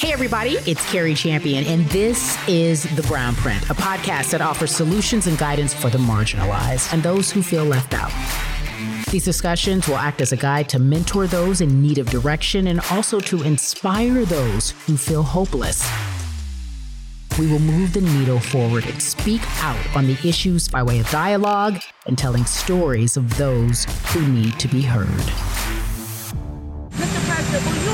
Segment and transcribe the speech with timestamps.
[0.00, 5.26] Hey, everybody, it's Cari Champion, and this is The Brownprint, a podcast that offers solutions
[5.26, 8.12] and guidance for the marginalized and those who feel left out.
[9.10, 12.78] These discussions will act as a guide to mentor those in need of direction and
[12.92, 15.84] also to inspire those who feel hopeless.
[17.36, 21.10] We will move the needle forward and speak out on the issues by way of
[21.10, 25.08] dialogue and telling stories of those who need to be heard.
[26.92, 27.28] Mr.
[27.28, 27.87] President,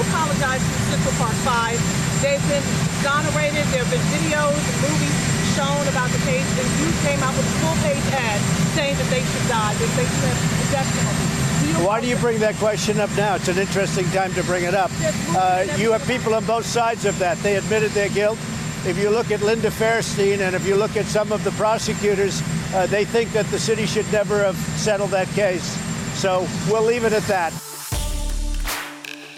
[0.58, 2.22] will you Central Park 5?
[2.22, 2.66] They've been
[2.98, 3.64] exonerated.
[3.74, 5.14] There have been videos and movies
[5.58, 8.40] shown about the case, and you came out with a full-page ad
[8.74, 11.84] saying that they should die, that they should have death penalty.
[11.84, 13.36] Why do you bring that question up now?
[13.36, 14.90] It's an interesting time to bring it up.
[15.34, 17.38] Uh, you have people on both sides of that.
[17.38, 18.38] They admitted their guilt.
[18.86, 22.42] If you look at Linda Fairstein and if you look at some of the prosecutors,
[22.74, 25.78] uh, they think that the city should never have settled that case.
[26.20, 27.52] So we'll leave it at that.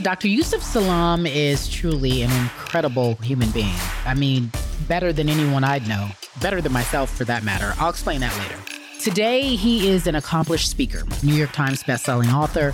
[0.06, 0.28] Dr.
[0.28, 3.74] Yusef Salaam is truly an incredible human being.
[4.04, 4.52] I mean,
[4.86, 6.08] better than anyone I'd know,
[6.40, 7.74] better than myself for that matter.
[7.78, 8.54] I'll explain that later.
[9.00, 12.72] Today, he is an accomplished speaker, New York Times bestselling author,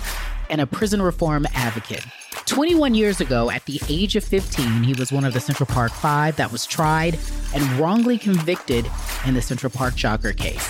[0.51, 2.05] and a prison reform advocate.
[2.45, 5.91] 21 years ago, at the age of 15, he was one of the Central Park
[5.91, 7.17] Five that was tried
[7.55, 8.87] and wrongly convicted
[9.25, 10.69] in the Central Park jogger case.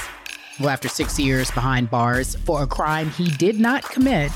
[0.61, 4.31] Well, after six years behind bars for a crime he did not commit,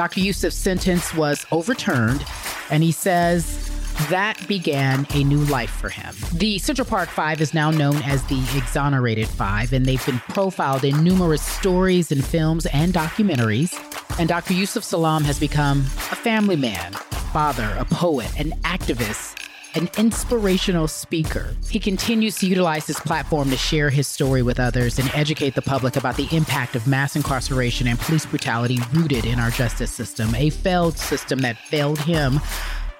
[0.00, 0.20] Dr.
[0.20, 2.24] Yusef's sentence was overturned,
[2.70, 3.70] and he says
[4.08, 6.14] that began a new life for him.
[6.32, 10.84] The Central Park Five is now known as the Exonerated Five, and they've been profiled
[10.84, 13.74] in numerous stories and films and documentaries.
[14.18, 14.54] And Dr.
[14.54, 16.94] Yusef Salaam has become a family man,
[17.34, 21.54] father, a poet, an activist, an inspirational speaker.
[21.68, 25.62] He continues to utilize his platform to share his story with others and educate the
[25.62, 30.34] public about the impact of mass incarceration and police brutality rooted in our justice system,
[30.34, 32.40] a failed system that failed him.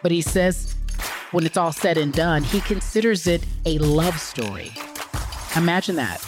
[0.03, 0.75] But he says
[1.33, 4.73] when it's all said and done, he considers it a love story.
[5.57, 6.25] Imagine that.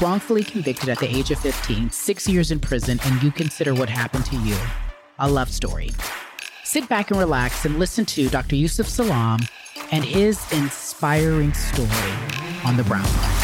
[0.00, 3.88] Wrongfully convicted at the age of 15, six years in prison, and you consider what
[3.88, 4.56] happened to you
[5.20, 5.90] a love story.
[6.62, 8.54] Sit back and relax and listen to Dr.
[8.54, 9.40] Yusef Salaam
[9.92, 11.88] and his inspiring story
[12.64, 13.38] on the Brownprint.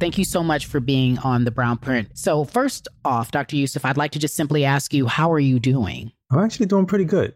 [0.00, 2.08] Thank you so much for being on the Brownprint.
[2.14, 3.56] So, first off, Dr.
[3.56, 6.12] Yusef, I'd like to just simply ask you, how are you doing?
[6.30, 7.34] I'm actually doing pretty good.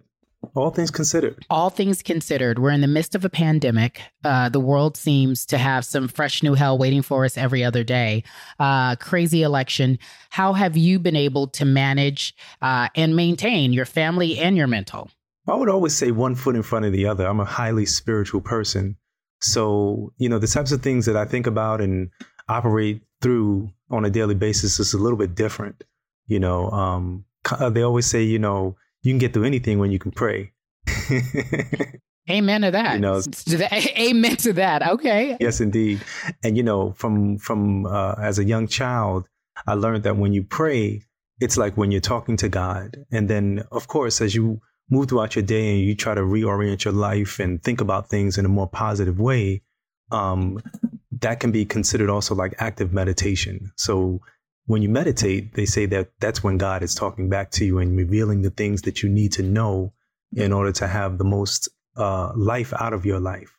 [0.54, 1.44] All things considered.
[1.50, 4.00] All things considered, we're in the midst of a pandemic.
[4.22, 7.82] Uh, the world seems to have some fresh new hell waiting for us every other
[7.82, 8.22] day.
[8.58, 9.98] Uh, crazy election.
[10.30, 15.10] How have you been able to manage uh, and maintain your family and your mental?
[15.48, 17.26] I would always say one foot in front of the other.
[17.26, 18.96] I'm a highly spiritual person.
[19.40, 22.10] So, you know, the types of things that I think about and
[22.48, 25.84] operate through on a daily basis is a little bit different.
[26.26, 27.24] You know, um,
[27.70, 30.52] they always say, you know, you can get through anything when you can pray.
[32.30, 32.94] Amen to that.
[32.94, 33.22] You know,
[33.72, 34.86] amen to that.
[34.86, 35.38] Okay.
[35.40, 36.02] Yes, indeed.
[36.44, 39.26] And you know, from from uh, as a young child,
[39.66, 41.02] I learned that when you pray,
[41.40, 42.98] it's like when you're talking to God.
[43.10, 44.60] And then, of course, as you
[44.90, 48.38] move throughout your day and you try to reorient your life and think about things
[48.38, 49.62] in a more positive way,
[50.10, 50.62] um,
[51.20, 53.72] that can be considered also like active meditation.
[53.76, 54.20] So
[54.66, 57.96] when you meditate, they say that that's when God is talking back to you and
[57.96, 59.92] revealing the things that you need to know
[60.34, 63.56] in order to have the most uh, life out of your life.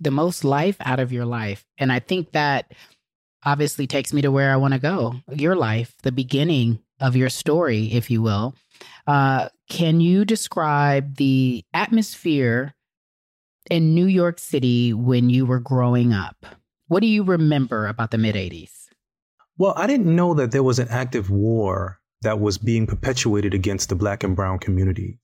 [0.00, 1.64] The most life out of your life.
[1.78, 2.72] And I think that
[3.44, 7.28] obviously takes me to where I want to go your life, the beginning of your
[7.28, 8.54] story, if you will.
[9.06, 12.74] Uh, can you describe the atmosphere
[13.70, 16.46] in New York City when you were growing up?
[16.88, 18.88] What do you remember about the mid 80s?
[19.58, 23.88] Well, I didn't know that there was an active war that was being perpetuated against
[23.88, 25.18] the black and brown community.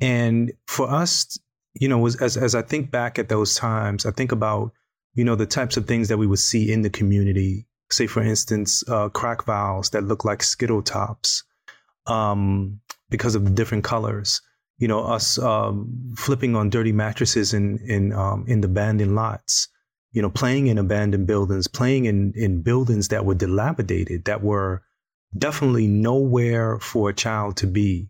[0.00, 1.38] And for us,
[1.74, 4.72] you know, as, as I think back at those times, I think about,
[5.14, 7.66] you know, the types of things that we would see in the community.
[7.92, 11.42] Say, for instance, uh, crack vials that look like Skittle tops
[12.06, 14.40] um, because of the different colors.
[14.78, 19.68] You know, us um, flipping on dirty mattresses in in um, in abandoned lots
[20.12, 24.82] you know, playing in abandoned buildings, playing in, in buildings that were dilapidated, that were
[25.36, 28.08] definitely nowhere for a child to be.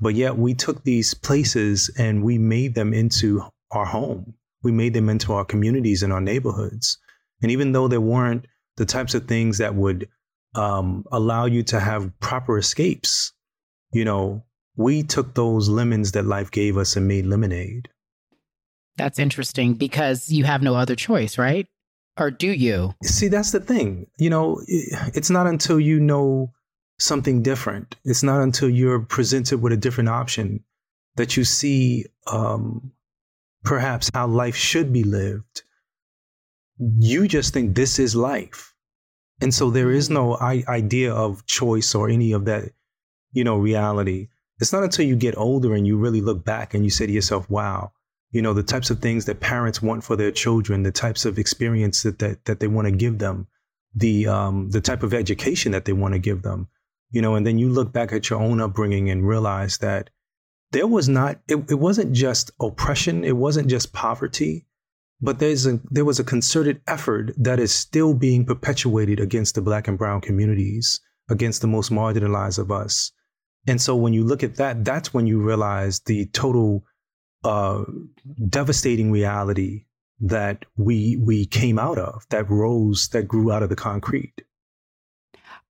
[0.00, 4.34] But yet we took these places and we made them into our home.
[4.62, 6.98] We made them into our communities and our neighborhoods.
[7.42, 8.46] And even though there weren't
[8.80, 10.08] the types of things that would
[10.54, 13.34] um, allow you to have proper escapes,
[13.92, 14.42] you know,
[14.74, 17.90] we took those lemons that life gave us and made lemonade.
[18.96, 21.66] That's interesting because you have no other choice, right?
[22.18, 22.94] Or do you?
[23.02, 24.06] See, that's the thing.
[24.18, 26.50] You know, it's not until you know
[26.98, 30.64] something different, it's not until you're presented with a different option
[31.16, 32.92] that you see um,
[33.62, 35.64] perhaps how life should be lived,
[36.78, 38.69] you just think this is life.
[39.40, 42.72] And so there is no I- idea of choice or any of that,
[43.32, 44.28] you know, reality.
[44.60, 47.12] It's not until you get older and you really look back and you say to
[47.12, 47.92] yourself, wow,
[48.30, 51.38] you know, the types of things that parents want for their children, the types of
[51.38, 53.46] experience that, that, that they want to give them,
[53.94, 56.68] the, um, the type of education that they want to give them,
[57.10, 60.10] you know, and then you look back at your own upbringing and realize that
[60.72, 64.66] there was not, it, it wasn't just oppression, it wasn't just poverty,
[65.20, 69.62] but there's a, there was a concerted effort that is still being perpetuated against the
[69.62, 73.12] black and brown communities, against the most marginalized of us.
[73.66, 76.84] And so when you look at that, that's when you realize the total
[77.44, 77.84] uh,
[78.48, 79.84] devastating reality
[80.20, 84.34] that we we came out of, that rose, that grew out of the concrete.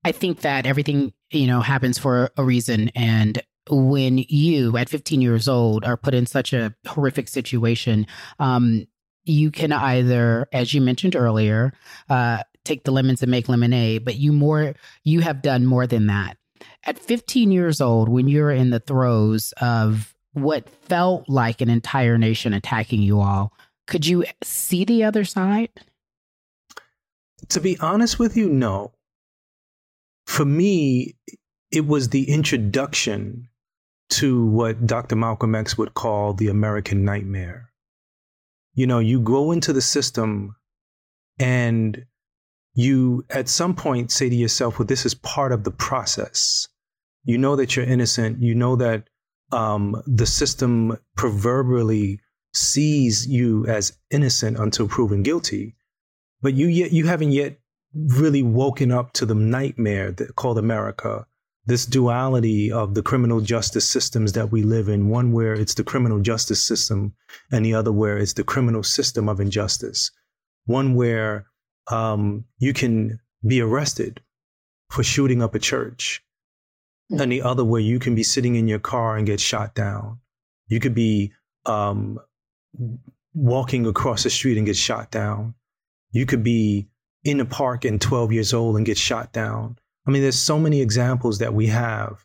[0.05, 5.21] I think that everything you know happens for a reason, and when you at 15
[5.21, 8.07] years old are put in such a horrific situation,
[8.39, 8.87] um,
[9.25, 11.73] you can either, as you mentioned earlier,
[12.09, 14.75] uh, take the lemons and make lemonade, but you more
[15.05, 16.37] you have done more than that.
[16.85, 22.19] At 15 years old, when you're in the throes of what felt like an entire
[22.19, 23.53] nation attacking you all,
[23.87, 25.71] could you see the other side?
[27.49, 28.93] To be honest with you, no.
[30.27, 31.17] For me,
[31.73, 33.49] it was the introduction
[34.11, 35.17] to what Dr.
[35.17, 37.70] Malcolm X would call the American nightmare.
[38.75, 40.57] You know, you go into the system
[41.39, 42.05] and
[42.75, 46.69] you at some point say to yourself, well, this is part of the process.
[47.25, 48.41] You know that you're innocent.
[48.41, 49.09] You know that
[49.53, 52.21] um, the system proverbially
[52.55, 55.77] sees you as innocent until proven guilty.
[56.43, 57.59] But you yet you haven't yet
[57.95, 61.27] really woken up to the nightmare that, called America
[61.71, 65.09] this duality of the criminal justice systems that we live in.
[65.09, 67.15] One where it's the criminal justice system
[67.53, 70.11] and the other where it's the criminal system of injustice.
[70.67, 71.47] One where
[71.89, 74.21] um, you can be arrested
[74.91, 76.25] for shooting up a church
[77.09, 80.19] and the other where you can be sitting in your car and get shot down.
[80.67, 81.33] You could be
[81.67, 82.19] um,
[83.33, 85.55] walking across the street and get shot down.
[86.11, 86.89] You could be
[87.23, 89.77] in a park and 12 years old and get shot down
[90.07, 92.25] I mean, there's so many examples that we have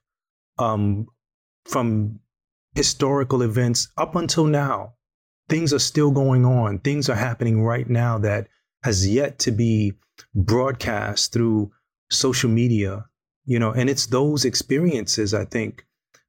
[0.58, 1.08] um,
[1.66, 2.20] from
[2.74, 4.94] historical events up until now.
[5.50, 6.80] Things are still going on.
[6.80, 8.48] Things are happening right now that
[8.84, 9.94] has yet to be
[10.34, 11.72] broadcast through
[12.10, 13.06] social media,
[13.46, 15.86] you know, and it's those experiences, I think,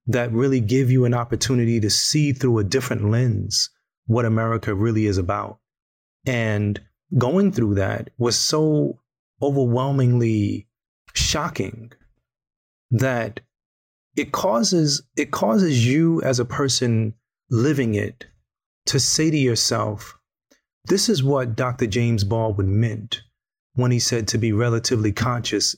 [0.06, 3.70] that really give you an opportunity to see through a different lens
[4.06, 5.58] what America really is about.
[6.26, 6.80] And
[7.16, 8.98] going through that was so
[9.42, 10.65] overwhelmingly
[11.16, 11.92] shocking
[12.90, 13.40] that
[14.16, 17.14] it causes it causes you as a person
[17.50, 18.26] living it
[18.86, 20.16] to say to yourself
[20.86, 21.86] this is what Dr.
[21.86, 23.22] James Baldwin meant
[23.74, 25.74] when he said to be relatively conscious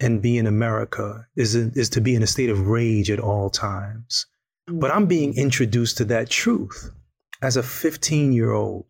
[0.00, 3.48] and be in America is, is to be in a state of rage at all
[3.48, 4.26] times.
[4.66, 6.90] But I'm being introduced to that truth
[7.42, 8.86] as a 15 year old.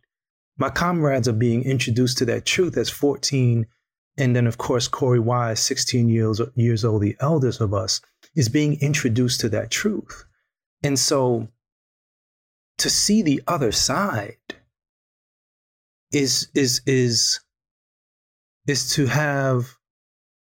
[0.57, 3.67] My comrades are being introduced to that truth as 14
[4.21, 8.01] and then, of course, Korey Wise, 16 years, years old, the eldest of us,
[8.35, 10.25] is being introduced to that truth.
[10.83, 11.47] And so
[12.77, 14.37] to see the other side
[16.11, 17.39] is, is, is,
[18.67, 19.75] is to have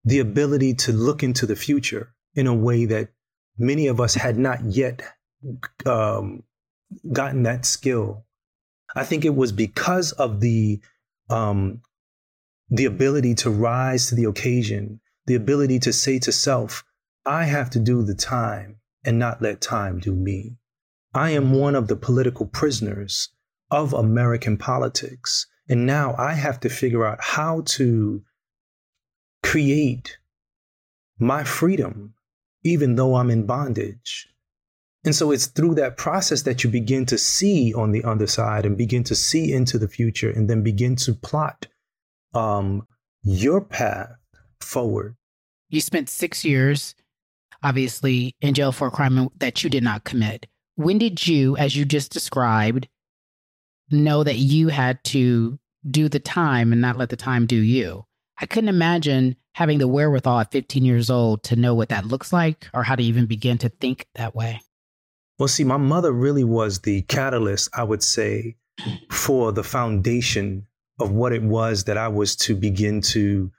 [0.04, 3.10] the ability to look into the future in a way that
[3.60, 5.04] many of us had not yet
[5.86, 6.42] um,
[7.12, 8.26] gotten that skill.
[8.96, 10.82] I think it was because of the
[11.30, 11.84] um,
[12.70, 16.84] the ability to rise to the occasion, the ability to say to self,
[17.26, 20.58] I have to do the time and not let time do me.
[21.14, 23.30] I am one of the political prisoners
[23.72, 25.48] of American politics.
[25.68, 28.24] And now I have to figure out how to
[29.44, 30.18] create
[31.20, 32.14] my freedom,
[32.64, 34.28] even though I'm in bondage.
[35.06, 38.78] And so it's through that process that you begin to see on the underside and
[38.78, 41.68] begin to see into the future and then begin to plot
[42.34, 42.88] um,
[43.24, 44.10] your path
[44.62, 45.16] forward.
[45.70, 46.96] You spent six years,
[47.64, 50.48] obviously, in jail for a crime that you did not commit.
[50.76, 52.88] When did you, as you just described,
[53.92, 55.60] know that you had to
[55.90, 58.06] do the time and not let the time do you?
[58.42, 62.32] I couldn't imagine having the wherewithal at 15 years old to know what that looks
[62.32, 64.62] like or how to even begin to think that way.
[65.38, 68.56] Well, see, my mother really was the catalyst, I would say,
[69.12, 70.66] for the foundation
[71.00, 73.52] of what it was that I was to begin to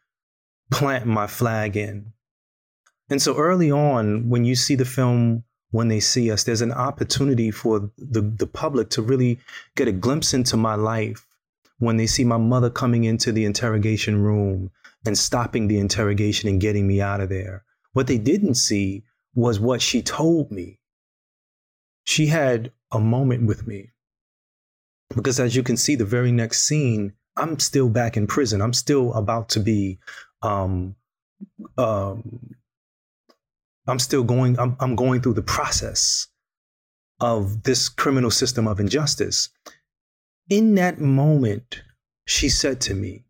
[0.71, 2.13] plant my flag in.
[3.09, 6.45] And so early on, when you see the film when they see us.
[6.45, 9.39] There's an opportunity for the, the public to really
[9.77, 11.27] get a glimpse into my life
[11.79, 14.71] when they see my mother coming into the interrogation room
[15.07, 17.65] and stopping the interrogation and getting me out of there.
[17.93, 19.05] What they didn't see
[19.35, 20.79] was what she told me.
[22.05, 23.91] She had a moment with me.
[25.15, 28.61] Because as you can see, the very next scene, I'm still back in prison.
[28.61, 29.99] I'm still about to be,
[30.43, 30.97] um,
[31.79, 32.55] um,
[33.87, 36.27] I'm still going, I'm, I'm going through the process
[37.21, 39.49] of this criminal system of injustice.
[40.49, 41.83] In that moment,
[42.27, 43.25] she said to me,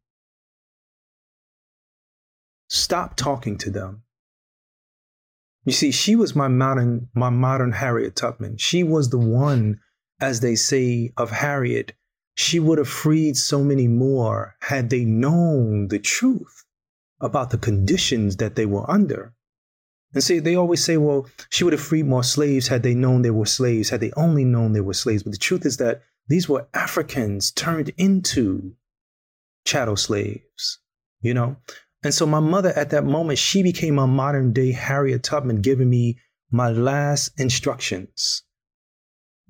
[2.69, 4.03] Stop talking to them.
[5.65, 8.57] You see, she was my modern, my modern Harriet Tubman.
[8.59, 9.81] She was the one,
[10.21, 11.93] as they say of Harriet,
[12.41, 16.65] she would have freed so many more had they known the truth
[17.21, 19.35] about the conditions that they were under.
[20.15, 23.21] And see, they always say, well, she would have freed more slaves had they known
[23.21, 25.23] they were slaves, had they only known they were slaves.
[25.23, 28.75] But the truth is that these were Africans turned into
[29.67, 30.79] chattel slaves,
[31.21, 31.57] you know?
[32.03, 35.91] And so my mother at that moment, she became a modern day Harriet Tubman, giving
[35.91, 36.19] me
[36.51, 38.45] my last instructions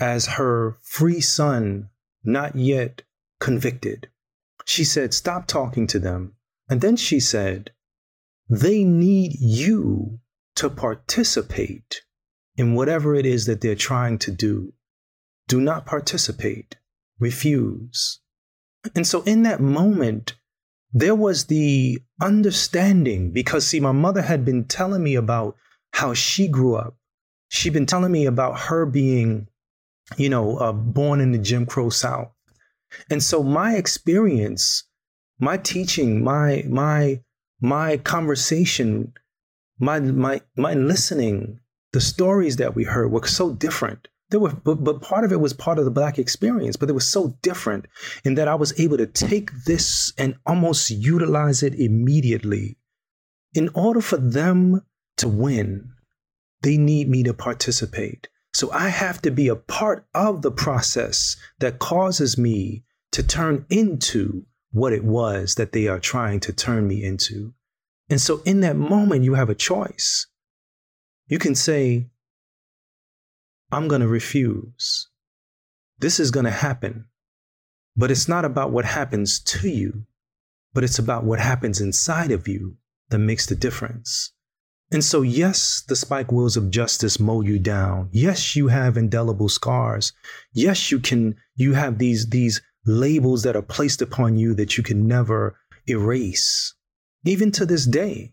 [0.00, 1.89] as her free son,
[2.24, 3.02] not yet
[3.40, 4.08] convicted.
[4.64, 6.34] She said, Stop talking to them.
[6.68, 7.72] And then she said,
[8.48, 10.20] They need you
[10.56, 12.02] to participate
[12.56, 14.72] in whatever it is that they're trying to do.
[15.48, 16.76] Do not participate,
[17.18, 18.20] refuse.
[18.94, 20.34] And so in that moment,
[20.92, 25.56] there was the understanding because, see, my mother had been telling me about
[25.92, 26.96] how she grew up.
[27.48, 29.48] She'd been telling me about her being,
[30.16, 32.30] you know, uh, born in the Jim Crow South.
[33.10, 34.84] And so my experience,
[35.38, 37.20] my teaching, my, my,
[37.60, 39.12] my conversation,
[39.78, 41.60] my, my, my listening,
[41.92, 44.08] the stories that we heard were so different.
[44.30, 46.92] There were but, but part of it was part of the black experience but it
[46.92, 47.86] was so different
[48.24, 52.76] in that i was able to take this and almost utilize it immediately.
[53.54, 54.82] In order for them
[55.16, 55.90] to win
[56.62, 61.36] they need me to participate so i have to be a part of the process
[61.58, 66.86] that causes me to turn into what it was that they are trying to turn
[66.86, 67.52] me into
[68.08, 70.26] and so in that moment you have a choice
[71.26, 72.10] you can say
[73.72, 75.08] I'm going to refuse.
[75.98, 77.06] This is going to happen.
[77.96, 80.06] But it's not about what happens to you,
[80.72, 82.76] but it's about what happens inside of you
[83.10, 84.32] that makes the difference.
[84.92, 88.08] And so, yes, the spike wheels of justice mow you down.
[88.10, 90.12] Yes, you have indelible scars.
[90.52, 94.82] Yes, you can, you have these, these labels that are placed upon you that you
[94.82, 95.56] can never
[95.88, 96.74] erase,
[97.24, 98.32] even to this day.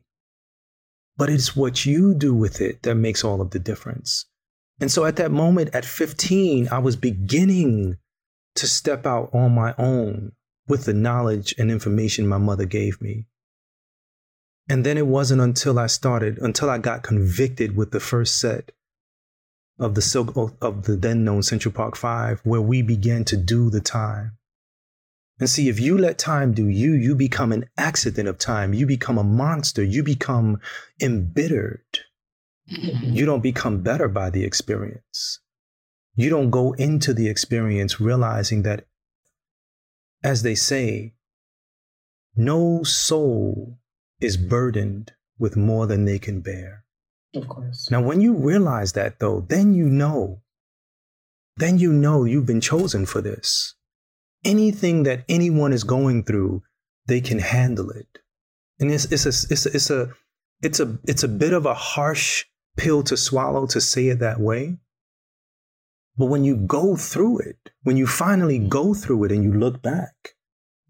[1.15, 4.25] But it's what you do with it that makes all of the difference.
[4.79, 7.97] And so at that moment, at 15, I was beginning
[8.55, 10.31] to step out on my own
[10.67, 13.25] with the knowledge and information my mother gave me.
[14.69, 18.71] And then it wasn't until I started, until I got convicted with the first set
[19.79, 23.69] of the silk of the then known Central Park Five, where we began to do
[23.69, 24.37] the time.
[25.39, 28.73] And see, if you let time do you, you become an accident of time.
[28.73, 29.83] You become a monster.
[29.83, 30.59] You become
[30.99, 31.85] embittered.
[32.71, 33.13] Mm-hmm.
[33.13, 35.39] You don't become better by the experience.
[36.15, 38.87] You don't go into the experience realizing that,
[40.23, 41.13] as they say,
[42.35, 43.77] no soul
[44.19, 46.83] is burdened with more than they can bear.
[47.35, 47.89] Of course.
[47.91, 50.41] Now, when you realize that, though, then you know,
[51.57, 53.75] then you know you've been chosen for this.
[54.43, 56.63] Anything that anyone is going through,
[57.07, 58.19] they can handle it.
[58.79, 60.09] And it's, it's, a, it's, a, it's, a,
[60.61, 62.45] it's, a, it's a bit of a harsh
[62.77, 64.77] pill to swallow to say it that way.
[66.17, 69.81] But when you go through it, when you finally go through it and you look
[69.81, 70.35] back,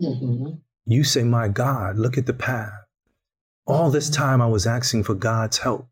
[0.02, 0.56] mm-hmm.
[0.86, 2.87] you say, My God, look at the path.
[3.68, 5.88] All this time I was asking for God's help.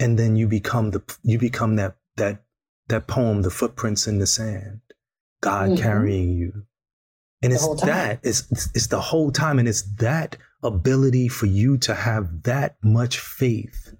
[0.00, 2.42] And then you become the you become that that
[2.88, 4.80] that poem, The Footprints in the Sand,
[5.40, 5.82] God mm-hmm.
[5.82, 6.64] carrying you.
[7.42, 9.58] And it's that, it's, it's, it's the whole time.
[9.58, 13.94] And it's that ability for you to have that much faith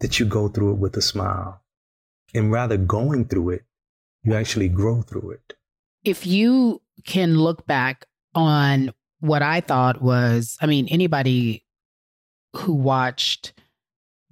[0.00, 1.62] that you go through it with a smile.
[2.34, 3.64] And rather going through it,
[4.22, 5.54] you actually grow through it.
[6.02, 8.92] If you can look back on
[9.24, 11.64] what I thought was, I mean, anybody
[12.56, 13.54] who watched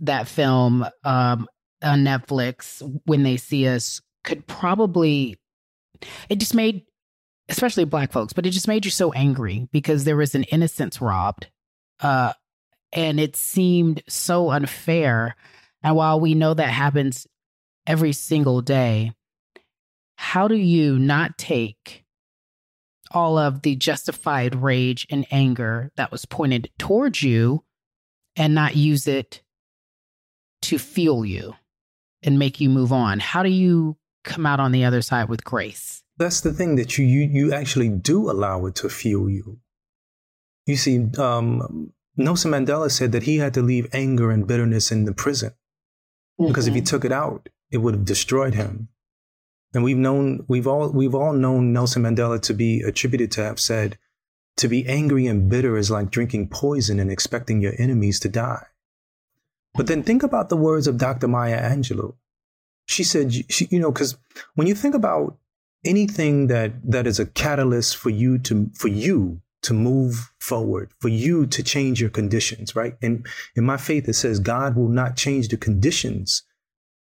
[0.01, 1.49] that film um,
[1.83, 5.39] on Netflix when they see us could probably,
[6.29, 6.83] it just made,
[7.49, 11.01] especially black folks, but it just made you so angry because there was an innocence
[11.01, 11.49] robbed.
[12.01, 12.35] Uh,
[12.93, 15.35] and it seemed so unfair
[15.83, 17.27] And while we know that happens
[17.87, 19.13] every single day,
[20.17, 22.02] how do you not take
[23.15, 27.65] all of the justified rage and anger that was pointed towards you
[28.37, 29.43] and not use it
[30.63, 31.55] to fuel you
[32.23, 33.21] and make you move on?
[33.21, 36.03] How do you come out on the other side with grace?
[36.17, 39.59] That's the thing that you you, you actually do allow it to fuel you.
[40.67, 45.05] You see, um, Nelson Mandela said that he had to leave anger and bitterness in
[45.05, 45.51] the prison
[46.41, 46.49] mm-hmm.
[46.49, 46.87] because if he mm-hmm.
[46.87, 48.89] took it out, it would have destroyed him.
[49.75, 53.59] And we've known, we've all, we've all known Nelson Mandela to be attributed to have
[53.59, 53.99] said,
[54.59, 58.67] to be angry and bitter is like drinking poison and expecting your enemies to die.
[59.75, 61.29] But then think about the words of Dr.
[61.29, 62.15] Maya Angelou.
[62.87, 64.19] She said, she, you know, because
[64.55, 65.39] when you think about
[65.85, 71.09] anything that that is a catalyst for you to for you to move forward, for
[71.09, 72.97] you to change your conditions, right?
[73.01, 76.43] And in my faith, it says God will not change the conditions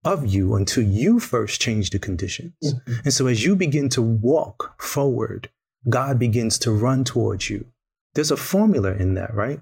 [0.06, 2.54] of you until you first change the conditions.
[2.64, 2.94] Mm-hmm.
[3.06, 5.50] And so as you begin to walk forward,
[5.90, 7.66] God begins to run towards you.
[8.14, 9.60] There's a formula in that, right?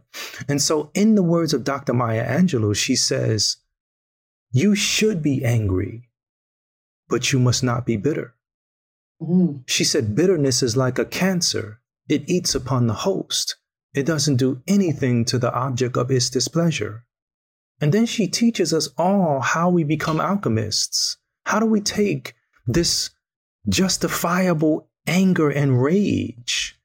[0.47, 1.93] And so, in the words of Dr.
[1.93, 3.57] Maya Angelou, she says,
[4.51, 6.09] You should be angry,
[7.09, 8.35] but you must not be bitter.
[9.19, 9.61] Mm-hmm.
[9.65, 13.55] She said, Bitterness is like a cancer it eats upon the host.
[13.93, 17.05] It doesn't do anything to the object of its displeasure.
[17.81, 21.17] And then she teaches us all how we become alchemists.
[21.45, 23.09] How do we take this
[23.67, 26.79] justifiable anger and rage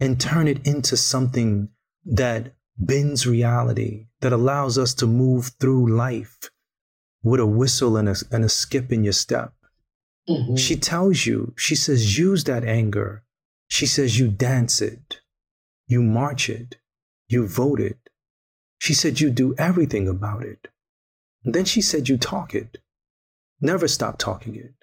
[0.00, 1.68] and turn it into something
[2.04, 6.50] that bends reality, that allows us to move through life
[7.22, 9.52] with a whistle and a, and a skip in your step?
[10.28, 10.56] Mm-hmm.
[10.56, 13.24] She tells you, she says, use that anger
[13.68, 15.20] she says, You dance it,
[15.86, 16.76] you march it,
[17.28, 18.07] you vote it.
[18.78, 20.68] She said, You do everything about it.
[21.44, 22.78] And then she said, You talk it.
[23.60, 24.74] Never stop talking it.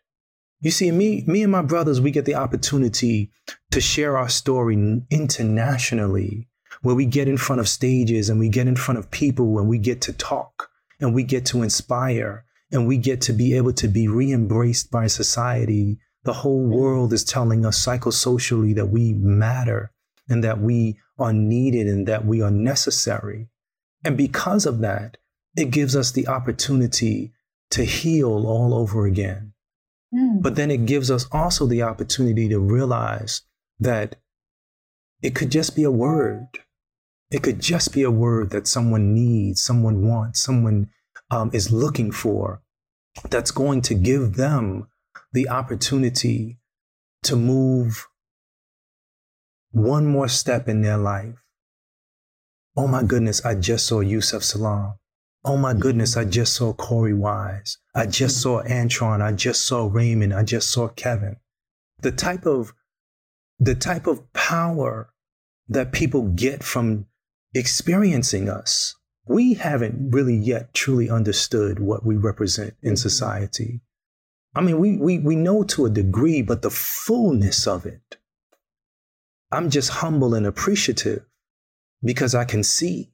[0.61, 3.31] You see, me, me and my brothers, we get the opportunity
[3.71, 4.75] to share our story
[5.09, 6.47] internationally,
[6.81, 9.69] where we get in front of stages and we get in front of people and
[9.69, 10.69] we get to talk
[10.99, 14.91] and we get to inspire and we get to be able to be re embraced
[14.91, 19.91] by society the whole world is telling us psychosocially that we matter
[20.27, 23.47] and that we are needed and that we are necessary.
[24.05, 25.17] And because of that,
[25.57, 27.33] it gives us the opportunity
[27.71, 29.53] to heal all over again.
[30.13, 30.41] Mm.
[30.41, 33.41] But then it gives us also the opportunity to realize
[33.79, 34.15] that
[35.21, 36.47] it could just be a word.
[37.31, 40.89] It could just be a word that someone needs, someone wants, someone
[41.31, 42.61] um, is looking for
[43.29, 44.87] that's going to give them
[45.33, 46.59] the opportunity
[47.23, 48.07] to move
[49.71, 51.44] one more step in their life.
[52.77, 54.95] Oh my goodness, I just saw Yusef Salaam.
[55.45, 57.77] Oh my goodness, I just saw Korey Wise.
[57.93, 59.21] I just saw Antron.
[59.21, 60.33] I just saw Raymond.
[60.33, 61.37] I just saw Kevin.
[62.01, 62.73] The type of
[63.59, 65.09] the type of power
[65.69, 67.05] that people get from
[67.53, 68.95] experiencing us.
[69.27, 72.95] We haven't really yet truly understood what we represent in mm-hmm.
[72.95, 73.81] society.
[74.53, 78.17] I mean, we, we, we know to a degree, but the fullness of it,
[79.51, 81.25] I'm just humble and appreciative
[82.03, 83.11] because I can see.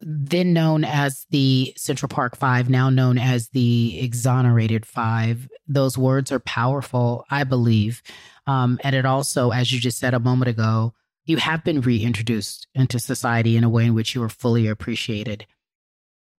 [0.00, 6.32] Then known as the Central Park Five, now known as the Exonerated Five, those words
[6.32, 8.02] are powerful, I believe.
[8.46, 10.94] Um, and it also, as you just said a moment ago,
[11.26, 15.46] you have been reintroduced into society in a way in which you are fully appreciated.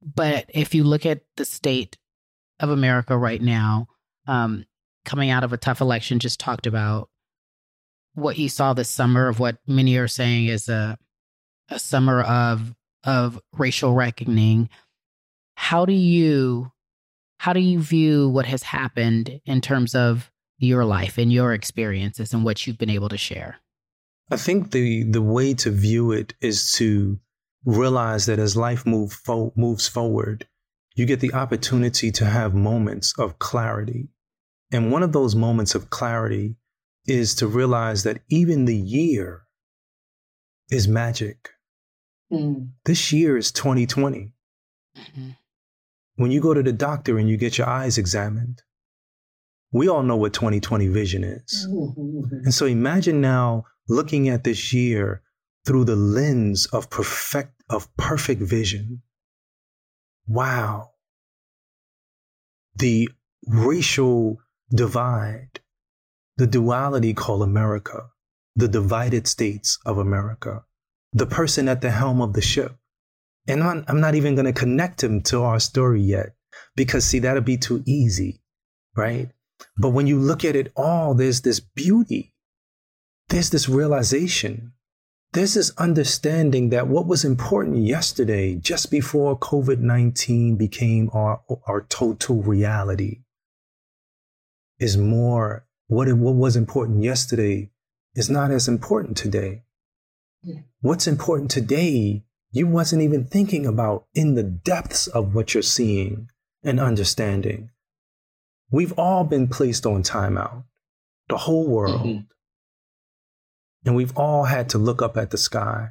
[0.02, 1.97] But if you look at the state
[2.60, 3.88] of America right now,
[4.28, 4.65] um,
[5.06, 7.11] coming out of a tough election, just talked about
[8.13, 10.97] what you saw this summer of what many are saying is a
[11.69, 14.69] a summer of of racial reckoning.
[15.56, 16.71] How do you
[17.39, 22.34] how do you view what has happened in terms of your life and your experiences
[22.34, 23.58] and what you've been able to share?
[24.30, 27.19] I think the the way to view it is to
[27.65, 30.47] realize that as life move fo- moves forward,
[30.95, 34.10] you get the opportunity to have moments of clarity.
[34.71, 36.56] And one of those moments of clarity
[37.06, 39.44] is to realize that even the year
[40.70, 41.50] is magic.
[42.32, 42.72] Mm.
[42.86, 44.34] This year is 2020.
[44.98, 45.30] Mm-hmm.
[46.16, 48.62] When you go to the doctor and you get your eyes examined,
[49.72, 51.68] we all know what 2020 vision is.
[51.70, 52.36] Mm-hmm.
[52.44, 55.22] And so imagine now looking at this year
[55.66, 59.02] through the lens of perfect of perfect vision
[60.28, 60.92] wow,
[62.76, 63.10] the
[63.48, 64.38] racial
[64.74, 65.61] divide,
[66.38, 68.10] the duality called America,
[68.56, 70.63] the divided states of America,
[71.13, 72.78] the person at the helm of the ship,
[73.48, 76.36] And I'm, I'm not even going to connect him to our story yet
[76.76, 78.41] because, see, that'll be too easy,
[78.96, 79.30] right?
[79.78, 82.34] But when you look at it all, there's this beauty,
[83.30, 84.74] there's this realization,
[85.34, 91.82] there's this understanding that what was important yesterday, just before COVID 19 became our, our
[91.82, 93.22] total reality,
[94.80, 97.70] is more, what, what was important yesterday
[98.16, 99.64] is not as important today.
[100.42, 100.62] Yeah.
[100.80, 106.30] What's important today, you wasn't even thinking about in the depths of what you're seeing
[106.64, 107.72] and understanding.
[108.72, 110.64] We've all been placed on timeout,
[111.28, 112.06] the whole world.
[112.06, 112.26] Mm-hmm.
[113.86, 115.90] And we've all had to look up at the sky.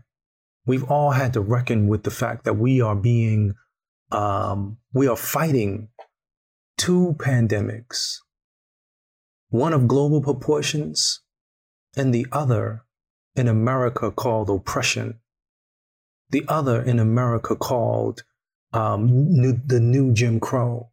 [0.65, 3.55] We've all had to reckon with the fact that we are being,
[4.11, 5.89] um, we are fighting
[6.79, 8.21] two pandemics
[9.51, 11.21] one of global proportions
[11.97, 12.85] and the other
[13.37, 15.21] in America called oppression,
[16.31, 18.23] the other in America called
[18.73, 20.91] um, new, the new Jim Crow,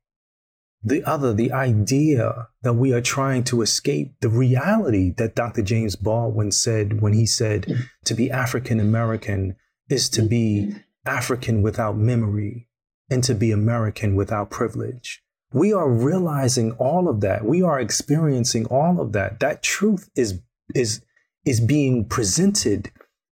[0.84, 5.62] the other, the idea that we are trying to escape the reality that Dr.
[5.62, 9.56] James Baldwin said when he said to be African American
[9.90, 10.74] is to be
[11.06, 12.68] African without memory
[13.10, 15.24] and to be American without privilege.
[15.54, 17.46] We are realizing all of that.
[17.46, 19.40] We are experiencing all of that.
[19.40, 20.42] That truth is,
[20.76, 21.02] is,
[21.46, 22.92] is being presented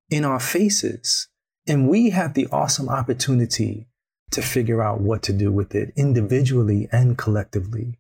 [0.10, 1.28] in our faces.
[1.68, 3.88] And we have the awesome opportunity
[4.32, 8.00] to figure out what to do with it individually and collectively.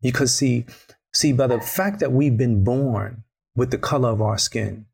[0.00, 0.66] Because see,
[1.12, 3.24] see, by the fact that we've been born
[3.56, 4.86] with the color of our skin,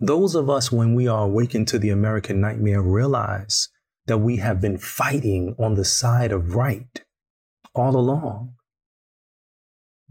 [0.00, 3.68] those of us, when we are awakened to the American nightmare, realize
[4.06, 7.04] that we have been fighting on the side of right
[7.74, 8.54] all along.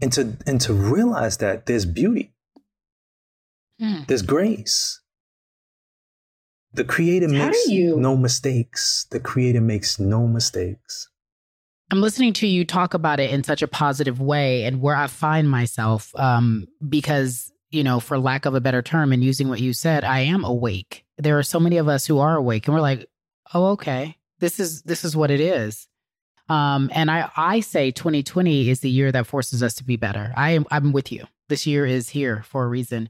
[0.00, 2.32] And to, and to realize that there's beauty,
[3.80, 4.06] mm.
[4.06, 5.00] there's grace,
[6.72, 7.96] the creator How makes you...
[7.96, 9.06] no mistakes.
[9.10, 11.08] The creator makes no mistakes.
[11.90, 15.06] I'm listening to you talk about it in such a positive way, and where I
[15.06, 19.60] find myself, um, because you know, for lack of a better term, and using what
[19.60, 21.04] you said, I am awake.
[21.18, 23.08] There are so many of us who are awake, and we're like,
[23.54, 25.88] "Oh, okay, this is this is what it is."
[26.48, 30.32] Um, and I I say 2020 is the year that forces us to be better.
[30.36, 31.26] I am I'm with you.
[31.48, 33.08] This year is here for a reason.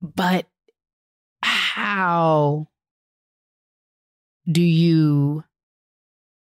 [0.00, 0.46] But
[1.42, 2.68] how
[4.50, 5.44] do you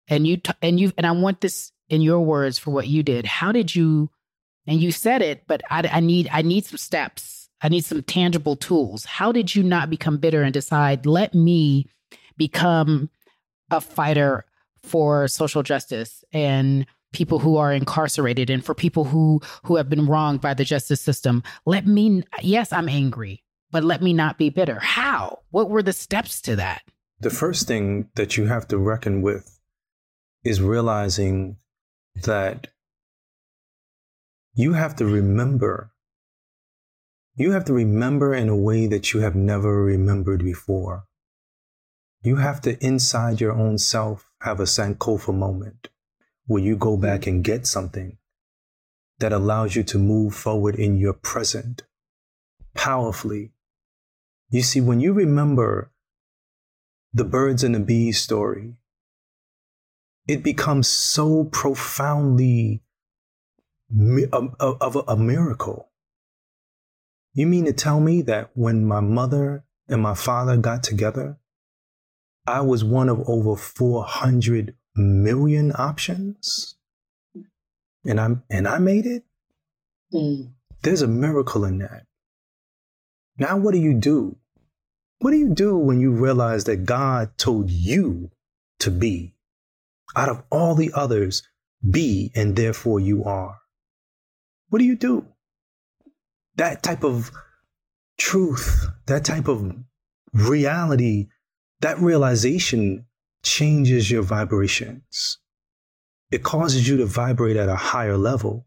[0.07, 3.03] and you t- and you and I want this in your words for what you
[3.03, 3.25] did.
[3.25, 4.09] How did you
[4.67, 7.49] and you said it, but I, I need I need some steps.
[7.61, 9.05] I need some tangible tools.
[9.05, 11.87] How did you not become bitter and decide, let me
[12.37, 13.09] become
[13.71, 14.45] a fighter
[14.85, 20.05] for social justice and people who are incarcerated and for people who who have been
[20.05, 21.43] wronged by the justice system?
[21.65, 23.43] Let me yes, I'm angry
[23.75, 24.79] but let me not be bitter.
[24.79, 25.39] How?
[25.51, 26.83] What were the steps to that?
[27.19, 29.59] The first thing that you have to reckon with
[30.45, 31.57] is realizing
[32.23, 32.67] that
[34.53, 35.91] you have to remember.
[37.35, 41.03] You have to remember in a way that you have never remembered before.
[42.21, 45.89] You have to, inside your own self, have a Sankofa moment
[46.47, 47.27] where you go back mm.
[47.27, 48.17] and get something
[49.19, 51.83] that allows you to move forward in your present
[52.73, 53.51] powerfully
[54.49, 55.91] you see, when you remember
[57.13, 58.75] the birds and the bees story,
[60.27, 62.81] it becomes so profoundly
[64.31, 65.89] of a miracle.
[67.33, 71.37] You mean to tell me that when my mother and my father got together,
[72.47, 76.75] I was one of over 400 million options?
[78.05, 79.23] And I'm and I made it?
[80.13, 80.51] Mm.
[80.83, 82.05] There's a miracle in that.
[83.37, 84.37] Now, what do you do?
[85.19, 88.29] What do you do when you realize that God told you
[88.79, 89.33] to be?
[90.15, 91.41] Out of all the others,
[91.89, 93.59] be and therefore you are.
[94.69, 95.25] What do you do?
[96.55, 97.31] That type of
[98.17, 99.73] truth, that type of
[100.33, 101.27] reality,
[101.81, 103.05] that realization
[103.43, 105.39] changes your vibrations.
[106.31, 108.65] It causes you to vibrate at a higher level.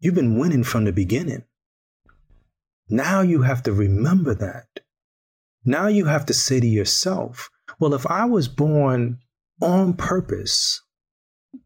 [0.00, 1.44] You've been winning from the beginning.
[2.88, 4.80] Now you have to remember that.
[5.64, 9.20] Now you have to say to yourself, well, if I was born
[9.62, 10.82] on purpose,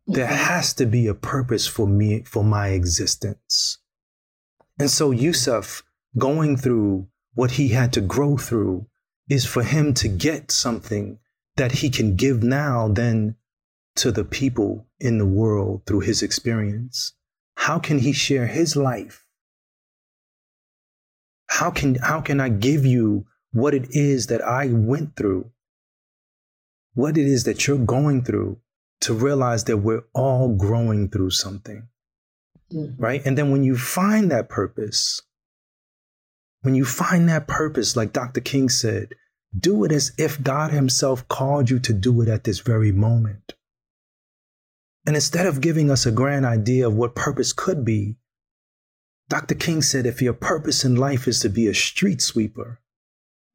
[0.07, 0.37] there mm-hmm.
[0.37, 3.79] has to be a purpose for me, for my existence.
[4.79, 5.83] And so Yusef
[6.17, 8.87] going through what he had to grow through
[9.29, 11.19] is for him to get something
[11.57, 13.37] that he can give now then
[13.97, 17.13] to the people in the world through his experience.
[17.57, 19.27] How can he share his life
[21.49, 25.51] how can how can I give you what it is that I went through
[26.95, 28.59] what it is that you're going through
[29.01, 31.89] to realize that we're all growing through something.
[32.73, 33.03] Mm-hmm.
[33.03, 33.23] Right.
[33.25, 35.23] And then when you find that purpose,
[36.69, 38.43] when you find that purpose, like Dr.
[38.43, 39.15] King said,
[39.59, 43.55] do it as if God Himself called you to do it at this very moment.
[45.07, 48.19] And instead of giving us a grand idea of what purpose could be,
[49.31, 49.55] Dr.
[49.55, 52.81] King said if your purpose in life is to be a street sweeper,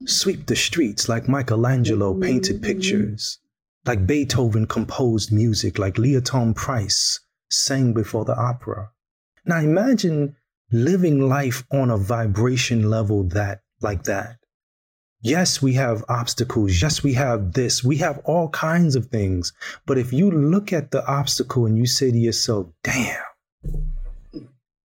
[0.08, 3.38] sweep the streets like Michelangelo painted pictures,
[3.86, 7.19] like Beethoven composed music, like Thompson Price
[7.52, 8.89] sang before the opera.
[9.45, 10.36] Now imagine
[10.73, 14.38] living life on a vibration level that like that.
[15.21, 16.81] Yes, we have obstacles.
[16.81, 17.81] Yes, we have this.
[17.83, 19.53] We have all kinds of things.
[19.86, 23.23] But if you look at the obstacle and you say to yourself, damn,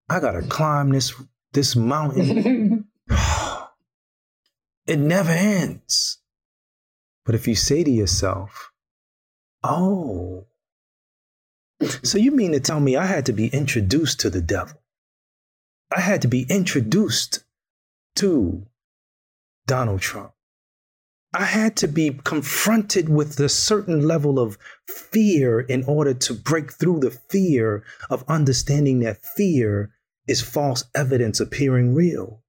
[0.09, 1.13] I gotta climb this
[1.53, 2.87] this mountain.
[4.87, 6.19] it never ends.
[7.25, 8.71] But if you say to yourself,
[9.65, 10.47] oh,
[12.03, 14.81] so you mean to tell me I had to be introduced to the devil?
[15.91, 17.45] I had to be introduced
[18.17, 18.67] to
[19.67, 20.33] Donald Trump.
[21.35, 26.73] I had to be confronted with a certain level of fear in order to break
[26.73, 29.93] through the fear of understanding that fear
[30.27, 32.43] is false evidence appearing real.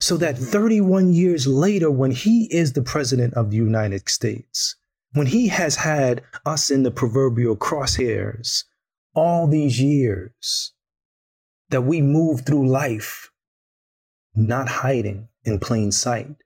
[0.00, 4.76] So that 31 years later, when he is the president of the United States,
[5.12, 8.64] when he has had us in the proverbial crosshairs
[9.14, 10.72] all these years,
[11.74, 13.30] that we move through life
[14.34, 16.36] not hiding in plain sight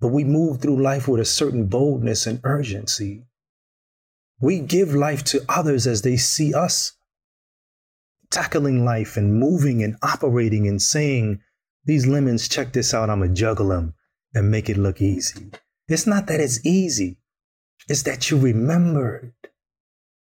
[0.00, 3.24] but we move through life with a certain boldness and urgency.
[4.40, 6.92] We give life to others as they see us
[8.30, 11.40] tackling life and moving and operating and saying,
[11.84, 13.94] These lemons, check this out, I'm to juggle them
[14.34, 15.50] and make it look easy.
[15.88, 17.18] It's not that it's easy,
[17.88, 19.32] it's that you remembered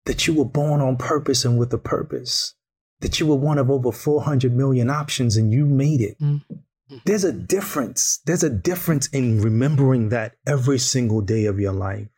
[0.06, 2.54] that you were born on purpose and with a purpose,
[3.00, 6.18] that you were one of over 400 million options and you made it.
[6.20, 6.96] Mm-hmm.
[7.04, 8.20] There's a difference.
[8.26, 12.08] There's a difference in remembering that every single day of your life.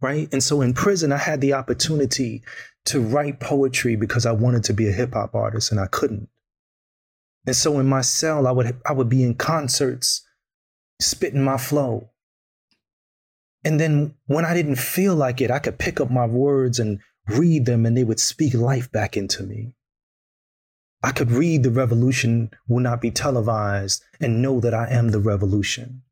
[0.00, 0.28] Right.
[0.32, 2.42] And so in prison, I had the opportunity
[2.86, 6.28] to write poetry because I wanted to be a hip hop artist and I couldn't.
[7.46, 10.26] And so in my cell, I would, I would be in concerts,
[11.00, 12.10] spitting my flow.
[13.64, 17.00] And then when I didn't feel like it, I could pick up my words and
[17.28, 19.74] read them and they would speak life back into me.
[21.02, 25.20] I could read the revolution will not be televised and know that I am the
[25.20, 26.02] revolution.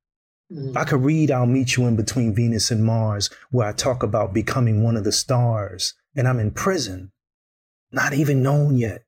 [0.53, 0.77] Mm.
[0.77, 4.35] I could read I'll meet you in between Venus and Mars, where I talk about
[4.35, 7.13] becoming one of the stars, and I'm in prison,
[7.93, 9.05] not even known yet.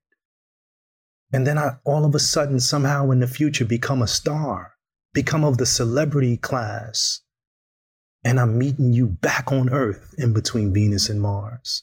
[1.33, 4.75] And then I all of a sudden, somehow in the future, become a star,
[5.12, 7.23] become of the celebrity class.
[8.25, 11.83] And I'm meeting you back on Earth in between Venus and Mars.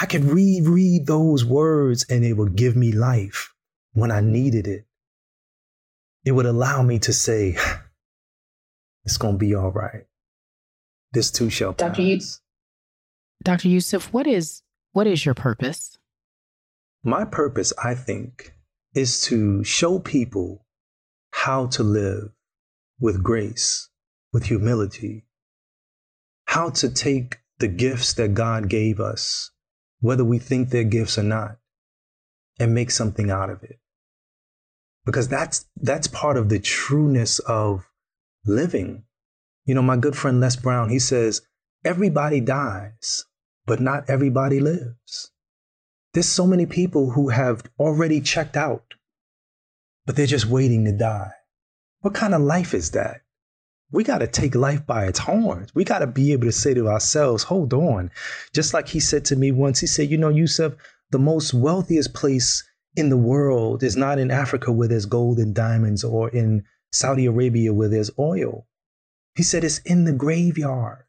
[0.00, 3.54] I could reread those words and it would give me life
[3.92, 4.86] when I needed it.
[6.24, 7.56] It would allow me to say,
[9.04, 10.06] it's going to be all right.
[11.12, 11.90] This too shall pass.
[11.90, 12.02] Dr.
[12.02, 12.40] Yusef,
[13.44, 13.68] Dr.
[13.68, 15.96] Yusef, what is, what is your purpose?
[17.04, 18.52] My purpose, I think,
[18.94, 20.66] is to show people
[21.30, 22.32] how to live
[22.98, 23.90] with grace,
[24.32, 25.26] with humility,
[26.46, 29.52] how to take the gifts that God gave us
[30.04, 31.56] whether we think they're gifts or not,
[32.60, 33.78] and make something out of it.
[35.06, 37.88] Because that's that's part of the trueness of
[38.44, 39.04] living.
[39.64, 41.40] You know, my good friend Les Brown, he says,
[41.86, 43.24] everybody dies,
[43.64, 45.30] but not everybody lives.
[46.12, 48.84] There's so many people who have already checked out,
[50.04, 51.32] but they're just waiting to die.
[52.00, 53.22] What kind of life is that?
[53.94, 55.72] We got to take life by its horns.
[55.72, 58.10] We got to be able to say to ourselves, hold on.
[58.52, 60.72] Just like he said to me once, he said, you know, Yusef,
[61.12, 62.64] the most wealthiest place
[62.96, 67.26] in the world is not in Africa where there's gold and diamonds or in Saudi
[67.26, 68.66] Arabia where there's oil.
[69.36, 71.04] He said, it's in the graveyard.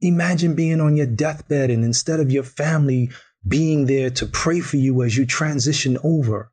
[0.00, 3.10] Imagine being on your deathbed and instead of your family
[3.48, 6.52] being there to pray for you as you transition over,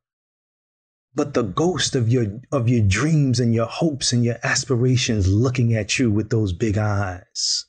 [1.16, 5.74] but the ghost of your of your dreams and your hopes and your aspirations looking
[5.74, 7.66] at you with those big eyes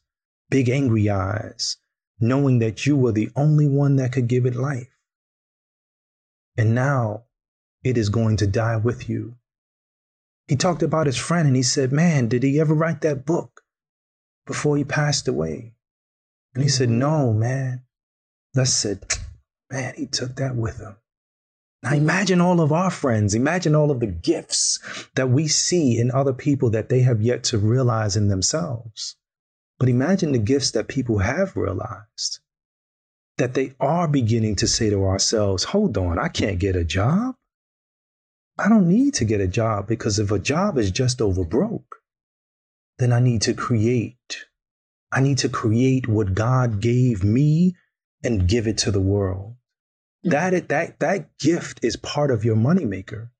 [0.51, 1.77] big angry eyes
[2.21, 4.89] knowing that you were the only one that could give it life.
[6.57, 7.25] And now
[7.85, 9.37] it is going to die with you.
[10.49, 13.63] He talked about his friend and he said man did he ever write that book
[14.47, 15.75] before he passed away?
[16.55, 17.83] And he said no man.
[18.55, 19.19] Les said
[19.71, 20.97] man he took that with him
[21.87, 24.81] now imagine all of our friends, imagine all of the gifts
[25.15, 29.15] that we see in other people that they have yet to realize in themselves.
[29.79, 32.41] But imagine the gifts that people have realized
[33.39, 37.37] that they are beginning to say to ourselves, hold on, I can't get a job.
[38.59, 41.97] I don't need to get a job because if a job is just over broke,
[42.99, 44.47] then I need to create.
[45.13, 47.77] I need to create what God gave me
[48.25, 49.55] and give it to the world.
[50.31, 53.31] That, that, that gift is part of your moneymaker.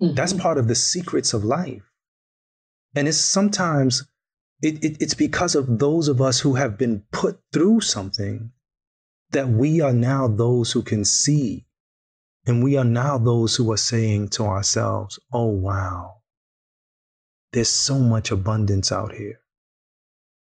[0.00, 0.14] Mm-hmm.
[0.14, 1.82] That's part of the secrets of life.
[2.94, 4.04] And it's sometimes
[4.62, 8.52] it, it, it's because of those of us who have been put through something
[9.30, 11.66] that we are now those who can see.
[12.46, 16.22] And we are now those who are saying to ourselves, oh, wow,
[17.52, 19.40] there's so much abundance out here.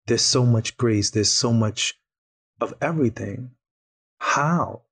[0.07, 1.11] There's so much grace.
[1.11, 1.95] There's so much
[2.61, 3.51] of everything.
[4.19, 4.83] How?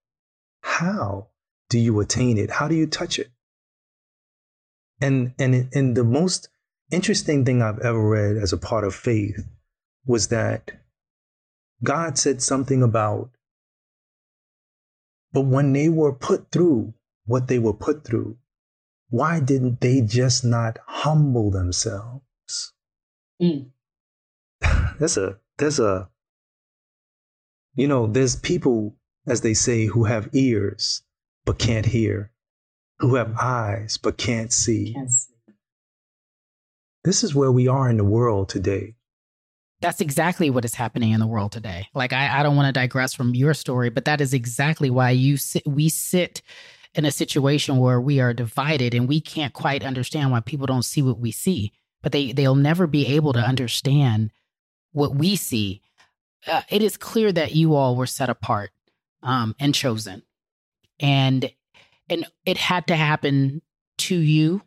[0.67, 1.29] How
[1.71, 2.51] do you attain it?
[2.51, 3.31] How do you touch it?
[5.01, 6.49] And, and, and the most
[6.91, 9.47] interesting thing I've ever read as a part of faith
[10.05, 10.73] was that
[11.85, 13.31] God said something about,
[15.33, 16.95] but when they were put through
[17.27, 18.37] what they were put through,
[19.09, 22.73] why didn't they just not humble themselves?
[23.41, 23.71] Mm.
[24.99, 26.09] there's a, there's a,
[27.77, 31.03] you know, there's people, as they say, who have ears
[31.45, 32.31] but can't hear,
[32.99, 34.93] who have eyes but can't see.
[34.95, 35.33] Can't see
[37.07, 38.97] this is where we are in the world today.
[39.81, 41.87] That's exactly what is happening in the world today.
[41.95, 45.11] Like I, I don't want to digress from your story, but that is exactly why
[45.11, 46.43] you sit, we sit
[46.95, 50.85] in a situation where we are divided and we can't quite understand why people don't
[50.85, 51.73] see what we see.
[52.03, 54.33] But they they'll never be able to understand
[54.93, 55.83] what we see.
[56.47, 58.71] Uh, it is clear that you all were set apart
[59.27, 60.23] um, and chosen,
[60.99, 61.53] and
[62.09, 63.61] and it had to happen
[63.99, 64.63] to you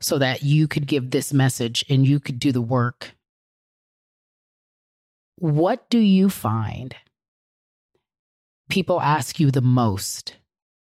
[0.00, 3.16] so that you could give this message and you could do the work.
[5.36, 6.94] What do you find
[8.68, 10.36] people ask you the most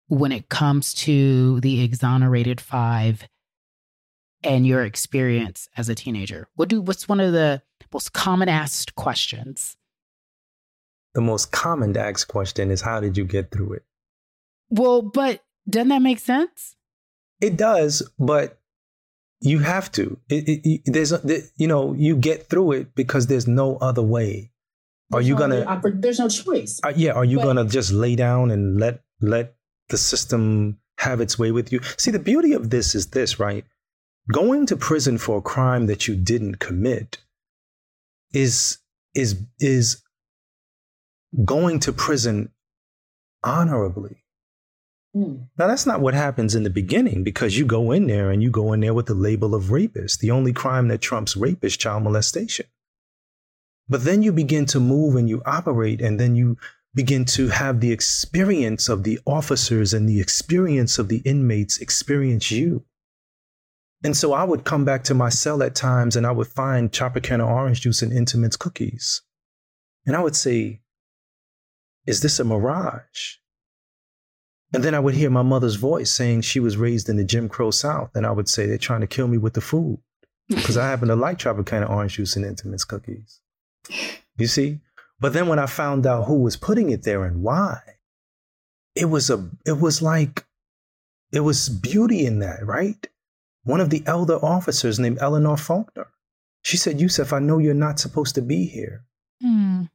[0.08, 3.28] when it comes to the exonerated five
[4.42, 6.48] and your experience as a teenager?
[6.54, 7.62] What do what's one of the
[7.92, 9.76] most common asked questions?
[11.14, 13.84] The most common asked question is how did you get through it?
[14.70, 16.76] Well, but doesn't that make sense?
[17.40, 18.58] It does, but
[19.40, 20.18] you have to.
[20.28, 21.12] It, it, it, there's,
[21.56, 24.50] you know, you get through it because there's no other way.
[25.12, 25.92] Are there's you no gonna?
[25.94, 26.80] There's no choice.
[26.82, 27.12] Uh, yeah.
[27.12, 29.54] Are you but, gonna just lay down and let let
[29.90, 31.80] the system have its way with you?
[31.98, 33.64] See, the beauty of this is this, right?
[34.32, 37.18] Going to prison for a crime that you didn't commit
[38.32, 38.78] is
[39.14, 40.02] is is
[41.44, 42.50] going to prison
[43.42, 44.24] honorably.
[45.16, 45.46] Mm.
[45.58, 48.50] Now, that's not what happens in the beginning because you go in there and you
[48.50, 50.20] go in there with the label of rapist.
[50.20, 52.66] The only crime that trumps rape is child molestation.
[53.88, 56.56] But then you begin to move and you operate, and then you
[56.94, 62.50] begin to have the experience of the officers and the experience of the inmates experience
[62.50, 62.84] you.
[64.02, 66.92] And so I would come back to my cell at times and I would find
[66.92, 69.22] Tropicana orange juice and Entenmann's cookies.
[70.06, 70.82] And I would say,
[72.06, 73.36] Is this a mirage?
[74.72, 77.48] And then I would hear my mother's voice saying she was raised in the Jim
[77.48, 78.10] Crow South.
[78.14, 79.98] And I would say they're trying to kill me with the food
[80.48, 83.40] because I happen to like Tropicana orange juice and Entenmann's cookies.
[84.36, 84.80] You see?
[85.20, 87.78] But then when I found out who was putting it there and why,
[88.96, 90.44] it was a, it was like,
[91.32, 93.06] it was beauty in that, right?
[93.62, 96.08] One of the elder officers named Eleanor Faulkner.
[96.62, 99.04] She said, Yusef, I know you're not supposed to be here.
[99.42, 99.88] Mm.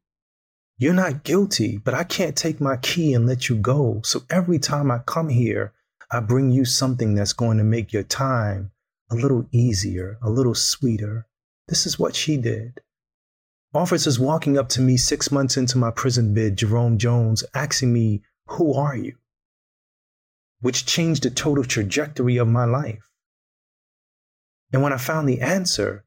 [0.82, 4.00] You're not guilty, but I can't take my key and let you go.
[4.06, 5.74] So every time I come here,
[6.10, 8.72] I bring you something that's going to make your time
[9.12, 11.28] a little easier, a little sweeter.
[11.68, 12.80] This is what she did.
[13.74, 18.24] Officers walking up to me six months into my prison bid, Jerome Jones, asking me,
[18.48, 19.18] Who are you?
[20.62, 23.04] Which changed the total trajectory of my life.
[24.72, 26.06] And when I found the answer,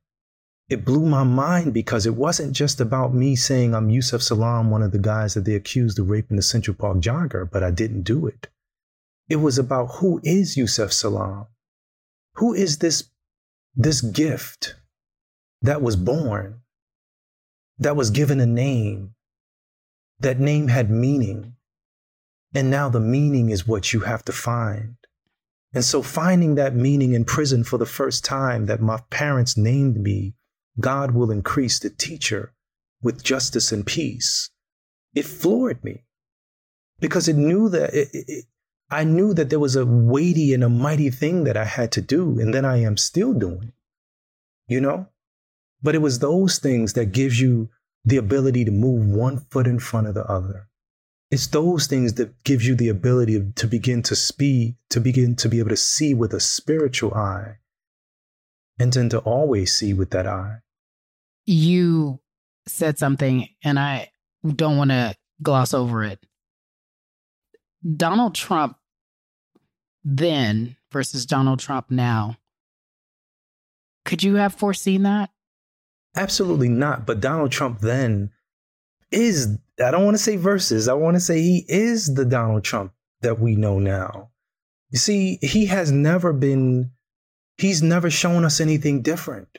[0.73, 4.83] it blew my mind because it wasn't just about me saying I'm Yusef Salaam, one
[4.83, 8.05] of the guys that they accused of raping the Central Park jogger, but I didn't
[8.05, 8.49] do it.
[9.29, 11.47] It was about who is Yusef Salaam?
[12.37, 13.11] Who is this,
[13.77, 14.77] this gift
[15.61, 16.63] that was born,
[17.79, 19.15] that was given a name,
[20.21, 21.55] that name had meaning,
[22.55, 24.97] and now the meaning is what you have to find.
[25.75, 30.01] And so finding that meaning in prison for the first time that my parents named
[30.01, 30.35] me
[30.81, 32.53] God will increase the teacher
[33.03, 34.51] with justice and peace.
[35.15, 36.05] It floored me
[37.01, 38.45] because it knew that it, it,
[38.91, 42.03] I knew that there was a weighty and a mighty thing that I had to
[42.03, 43.73] do, and that I am still doing,
[44.69, 45.09] you know?
[45.83, 47.71] But it was those things that gives you
[48.05, 50.69] the ability to move one foot in front of the other.
[51.31, 55.49] It's those things that gives you the ability to begin to speak, to begin to
[55.49, 57.57] be able to see with a spiritual eye,
[58.83, 60.57] and then to always see with that eye.
[61.47, 62.21] You
[62.67, 64.11] said something, and I
[64.45, 66.19] don't want to gloss over it.
[67.97, 68.77] Donald Trump
[70.03, 72.37] then versus Donald Trump now.
[74.05, 75.31] Could you have foreseen that?
[76.17, 77.07] Absolutely not.
[77.07, 78.33] But Donald Trump then
[79.13, 82.65] is, I don't want to say versus, I want to say he is the Donald
[82.65, 84.31] Trump that we know now.
[84.91, 86.91] You see, he has never been,
[87.59, 89.59] he's never shown us anything different.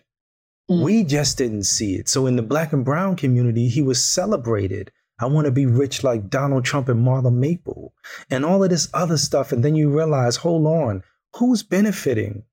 [0.69, 0.83] Mm.
[0.83, 2.09] We just didn't see it.
[2.09, 4.91] So in the black and brown community, he was celebrated.
[5.19, 7.93] I want to be rich like Donald Trump and Marla Maple
[8.29, 9.51] and all of this other stuff.
[9.51, 11.03] And then you realize, hold on,
[11.35, 12.43] who's benefiting?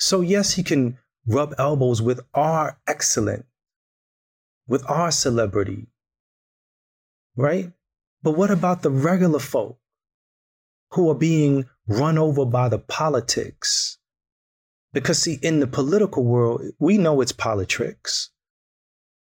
[0.00, 3.44] So, yes, he can rub elbows with our excellent,
[4.66, 5.88] with our celebrity,
[7.36, 7.72] right?
[8.22, 9.78] But what about the regular folk
[10.92, 13.97] who are being run over by the politics?
[14.92, 18.30] Because, see, in the political world, we know it's politics.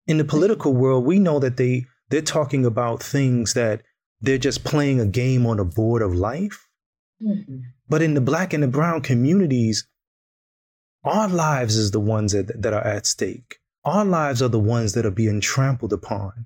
[0.07, 3.83] In the political world, we know that they, they're talking about things that
[4.21, 6.67] they're just playing a game on a board of life.
[7.21, 7.57] Mm-hmm.
[7.87, 9.87] But in the black and the brown communities,
[11.03, 13.57] our lives is the ones that, that are at stake.
[13.83, 16.45] Our lives are the ones that are being trampled upon.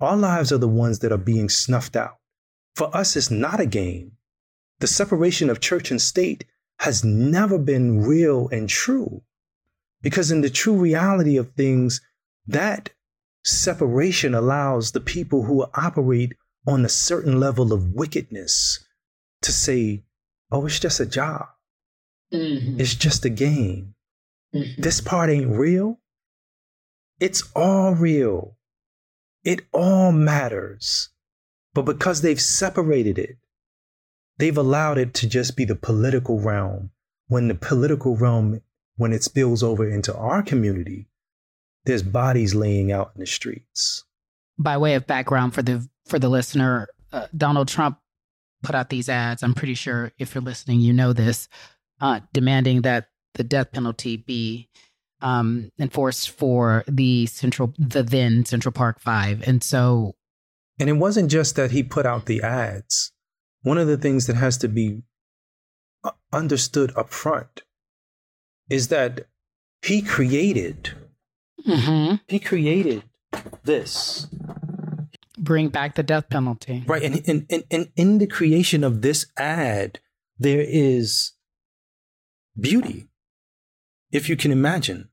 [0.00, 2.18] Our lives are the ones that are being snuffed out.
[2.76, 4.12] For us, it's not a game.
[4.80, 6.44] The separation of church and state
[6.80, 9.22] has never been real and true.
[10.02, 12.00] Because in the true reality of things,
[12.46, 12.90] that
[13.44, 16.34] separation allows the people who operate
[16.66, 18.84] on a certain level of wickedness
[19.42, 20.04] to say,
[20.50, 21.46] oh, it's just a job.
[22.32, 22.80] Mm-hmm.
[22.80, 23.94] It's just a game.
[24.54, 24.82] Mm-hmm.
[24.82, 26.00] This part ain't real.
[27.20, 28.56] It's all real.
[29.44, 31.10] It all matters.
[31.74, 33.36] But because they've separated it,
[34.38, 36.90] they've allowed it to just be the political realm.
[37.28, 38.60] When the political realm,
[38.96, 41.08] when it spills over into our community,
[41.84, 44.04] there's bodies laying out in the streets.
[44.58, 47.98] By way of background for the for the listener, uh, Donald Trump
[48.62, 49.42] put out these ads.
[49.42, 51.48] I'm pretty sure if you're listening, you know this,
[52.00, 54.68] uh, demanding that the death penalty be
[55.20, 60.14] um, enforced for the central, the then Central Park Five, and so.
[60.78, 63.12] And it wasn't just that he put out the ads.
[63.64, 65.02] One of the things that has to be
[66.04, 67.62] uh, understood up front
[68.68, 69.26] is that
[69.82, 70.90] he created.
[71.66, 72.16] Mm-hmm.
[72.28, 73.04] He created
[73.64, 74.26] this.
[75.38, 76.84] Bring back the death penalty.
[76.86, 77.02] Right.
[77.02, 79.98] And, and, and, and in the creation of this ad,
[80.38, 81.32] there is
[82.60, 83.08] beauty
[84.12, 85.08] if you can imagine.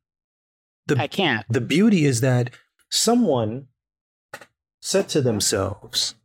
[0.87, 1.45] The, I can't.
[1.49, 2.49] The beauty is that
[2.89, 3.67] someone
[4.81, 6.15] said to themselves,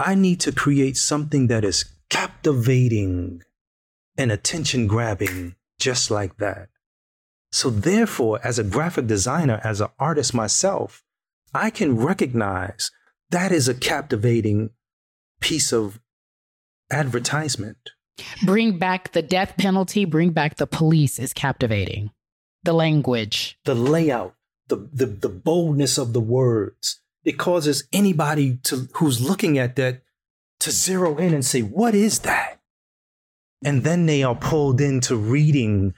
[0.00, 3.42] I need to create something that is captivating
[4.16, 6.70] and attention grabbing, just like that.
[7.52, 11.04] So, therefore, as a graphic designer, as an artist myself,
[11.52, 12.90] I can recognize
[13.28, 14.70] that is a captivating
[15.40, 16.00] piece of
[16.90, 17.90] advertisement.
[18.44, 22.10] Bring back the death penalty, bring back the police is captivating.
[22.62, 24.34] The language, the layout,
[24.68, 26.99] the, the, the boldness of the words.
[27.24, 30.02] It causes anybody to who's looking at that
[30.60, 32.60] to zero in and say, What is that?
[33.64, 35.94] And then they are pulled into reading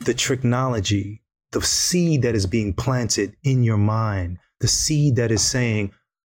[0.00, 1.22] the technology,
[1.52, 5.92] the seed that is being planted in your mind, the seed that is saying,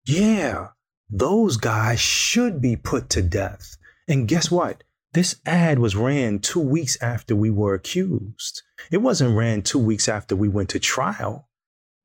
[0.07, 0.69] Yeah,
[1.11, 3.77] those guys should be put to death.
[4.09, 4.83] And guess what?
[5.13, 8.63] This ad was ran two weeks after we were accused.
[8.91, 11.49] It wasn't ran two weeks after we went to trial.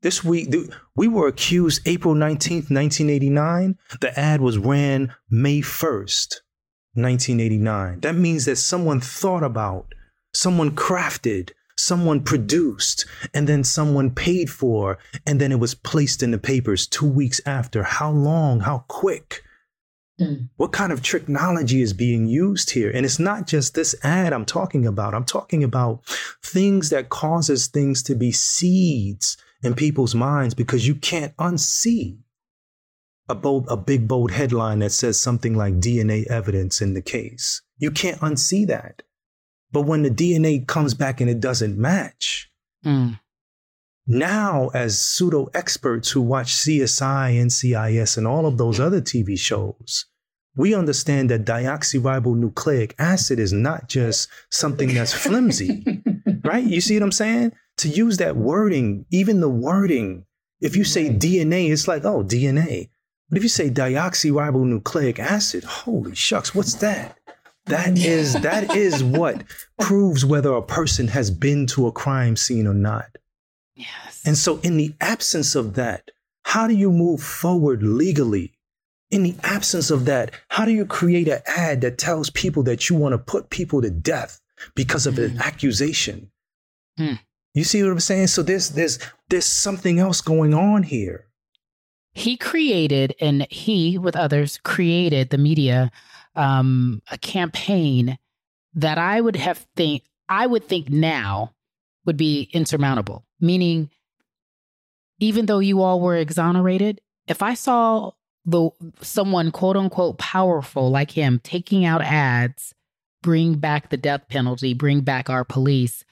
[0.08, 0.56] This week,
[0.96, 3.78] we were accused April 19th, 1989.
[4.00, 6.40] The ad was ran May 1st,
[6.94, 8.00] 1989.
[8.00, 9.94] That means that someone thought about,
[10.34, 16.32] someone crafted, someone produced, and then someone paid for, and then it was placed in
[16.32, 17.84] the papers two weeks after.
[17.84, 18.62] How long?
[18.62, 19.44] How quick?
[20.22, 20.48] Mm.
[20.56, 22.92] What kind of technology is being used here?
[22.92, 25.14] And it's not just this ad I'm talking about.
[25.14, 26.06] I'm talking about
[26.42, 32.18] things that causes things to be seeds in people's minds because you can't unsee
[33.30, 37.62] a bold, a big bold headline that says something like DNA evidence in the case.
[37.78, 39.04] You can't unsee that.
[39.72, 42.50] But when the DNA comes back and it doesn't match,
[42.86, 43.20] mm.
[44.06, 50.06] now as pseudo experts who watch CSI, NCIS, and all of those other TV shows,
[50.56, 56.02] we understand that deoxyribonucleic acid is not just something that's flimsy,
[56.44, 56.64] right?
[56.64, 57.52] You see what I'm saying?
[57.78, 60.26] To use that wording, even the wording,
[60.60, 62.90] if you say DNA, it's like, oh, DNA.
[63.30, 67.18] But if you say deoxyribonucleic acid, holy shucks, what's that?
[67.66, 69.44] That is that is what
[69.80, 73.18] proves whether a person has been to a crime scene or not.
[73.76, 74.24] Yes.
[74.26, 76.10] And so in the absence of that,
[76.44, 78.54] how do you move forward legally?
[79.12, 82.90] In the absence of that, how do you create an ad that tells people that
[82.90, 84.42] you want to put people to death
[84.76, 86.32] because of an accusation?
[87.00, 87.20] Mm.
[87.58, 88.28] You see what I'm saying?
[88.28, 89.00] So there's there's
[89.30, 91.26] there's something else going on here.
[92.14, 95.90] He created, and he with others created the media
[96.36, 98.20] um, a campaign
[98.76, 101.56] that I would have think I would think now
[102.06, 103.26] would be insurmountable.
[103.42, 103.90] Meaning,
[105.20, 108.12] even though you all were exonerated, if I saw
[108.46, 108.70] the
[109.02, 112.76] someone quote unquote powerful like him taking out ads,
[113.24, 116.06] bring back the death penalty, bring back our police,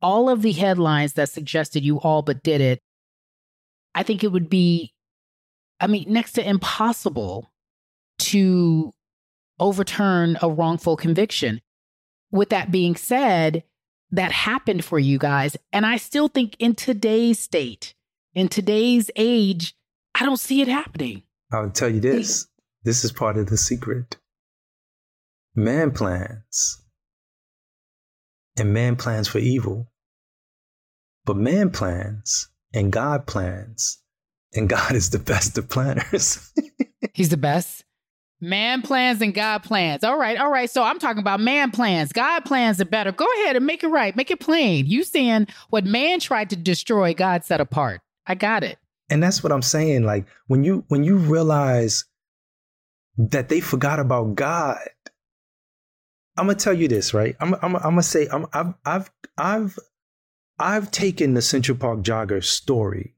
[0.00, 2.80] all of the headlines that suggested you all but did it,
[3.94, 4.92] I think it would be,
[5.80, 7.50] I mean, next to impossible
[8.18, 8.92] to
[9.58, 11.60] overturn a wrongful conviction.
[12.30, 13.64] With that being said,
[14.10, 15.56] that happened for you guys.
[15.72, 17.94] And I still think in today's state,
[18.34, 19.74] in today's age,
[20.14, 21.22] I don't see it happening.
[21.52, 22.46] I'll tell you this
[22.84, 24.16] this is part of the secret.
[25.54, 26.82] Man plans,
[28.58, 29.90] and man plans for evil.
[31.24, 33.98] But man plans, and God plans,
[34.54, 36.52] and God is the best of planners.
[37.14, 37.84] He's the best.
[38.40, 40.04] Man plans and God plans.
[40.04, 40.70] All right, all right.
[40.70, 42.12] So I'm talking about man plans.
[42.12, 43.10] God plans are better.
[43.10, 44.14] Go ahead and make it right.
[44.14, 44.86] Make it plain.
[44.86, 48.00] You saying what man tried to destroy, God set apart.
[48.26, 48.78] I got it.
[49.10, 50.04] And that's what I'm saying.
[50.04, 52.04] Like when you when you realize
[53.18, 54.78] that they forgot about God.
[56.38, 57.36] I'm gonna tell you this, right?
[57.40, 59.78] I'm I'm, I'm gonna say I'm, I've I've I've
[60.58, 63.14] I've taken the Central Park jogger story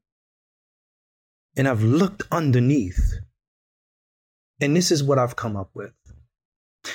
[1.57, 3.19] and I've looked underneath
[4.61, 5.93] and this is what I've come up with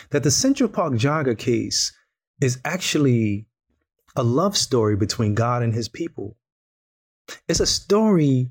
[0.09, 1.93] that the Central Park jogger case
[2.41, 3.45] is actually
[4.15, 6.37] a love story between God and his people.
[7.47, 8.49] It's a story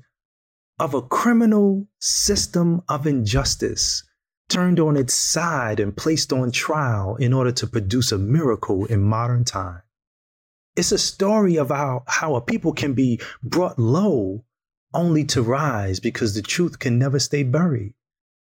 [0.79, 4.03] of a criminal system of injustice
[4.49, 9.01] turned on its side and placed on trial in order to produce a miracle in
[9.01, 9.81] modern time.
[10.75, 14.43] It's a story of how, how a people can be brought low
[14.93, 17.93] only to rise because the truth can never stay buried.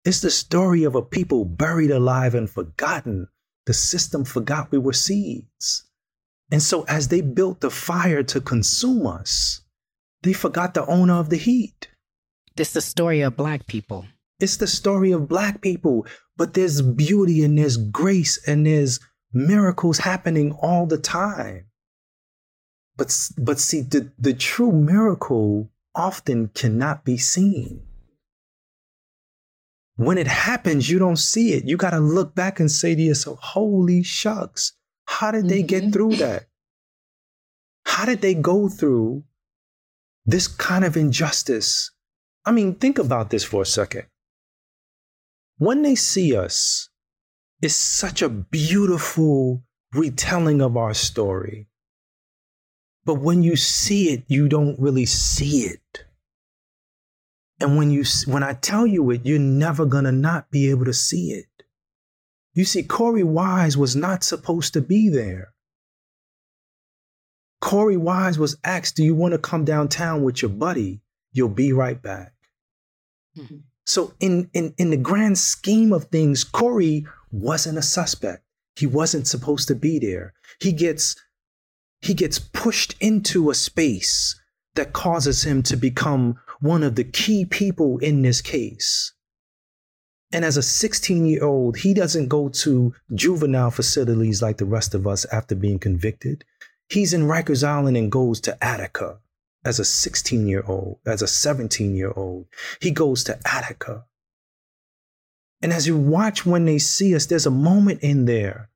[0.05, 3.29] It's the story of a people buried alive and forgotten.
[3.67, 5.85] The system forgot we were seeds.
[6.51, 9.61] And so, as they built the fire to consume us,
[10.23, 11.89] they forgot the owner of the heat.
[12.57, 14.07] This is the story of black people.
[14.43, 19.01] It's the story of black people, but there's beauty and there's grace and there's
[19.33, 21.67] miracles happening all the time.
[22.97, 27.83] But, but see, the, the true miracle often cannot be seen
[29.97, 31.65] when it happens, you don't see it.
[31.65, 34.73] You got to look back and say to yourself, holy shucks,
[35.05, 35.93] how did they get mm-hmm.
[35.93, 36.47] through that?
[37.85, 39.25] How did they go through
[40.25, 41.91] this kind of injustice?
[42.45, 44.07] I mean, think about this for a second.
[45.63, 46.89] When they see us,
[47.61, 49.63] it's such a beautiful
[49.95, 51.69] retelling of our story.
[53.05, 56.05] But when you see it, you don't really see it.
[57.61, 60.93] And when you when I tell you it, you're never gonna not be able to
[60.93, 61.63] see it.
[62.55, 65.55] You see, Korey Wise was not supposed to be there.
[67.63, 71.03] Korey Wise was asked, Do you want to come downtown with your buddy?
[71.31, 72.33] You'll be right back.
[73.39, 73.59] Mm-hmm.
[73.85, 78.45] So, in, in, in the grand scheme of things, Korey wasn't a suspect.
[78.77, 80.35] He wasn't supposed to be there.
[80.61, 81.17] He gets,
[82.01, 84.41] he gets pushed into a space
[84.75, 89.13] that causes him to become one of the key people in this case.
[90.33, 94.95] And as a 16 year old, he doesn't go to juvenile facilities like the rest
[94.95, 96.45] of us after being convicted.
[96.89, 99.19] He's in Rikers Island and goes to Attica
[99.65, 102.47] as a 16 year old, as a 17 year old.
[102.81, 104.05] He goes to Attica.
[105.61, 108.69] And as you watch when they see us, there's a moment in there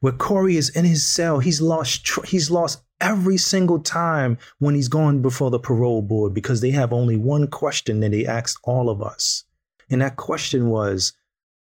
[0.00, 1.38] where Korey is in his cell.
[1.38, 6.34] He's lost, tr- he's lost every single time when he's gone before the parole board
[6.34, 9.44] because they have only one question that they asked all of us.
[9.90, 11.12] And that question was,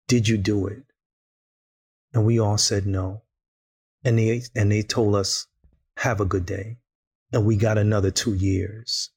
[0.09, 0.85] Did you do it?
[2.13, 3.23] And we all said no.
[4.05, 5.47] And they, and they told us,
[5.99, 6.79] Have a good day.
[7.33, 9.11] And we got another two years.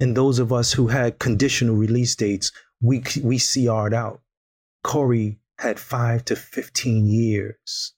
[0.00, 4.22] And those of us who had conditional release dates, we, we CR'd out.
[4.84, 7.94] Korey had five to 15 years.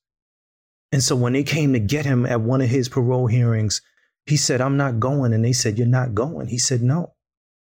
[0.92, 3.80] And so when they came to get him at one of his parole hearings,
[4.26, 5.32] He said, I'm not going.
[5.32, 6.48] And they said, You're not going.
[6.48, 7.14] He said, No.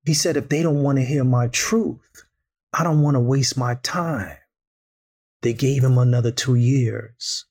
[0.06, 2.26] He said, If they don't want to hear my truth,
[2.74, 4.38] I don't want to waste my time.
[5.42, 7.46] They gave him another two years.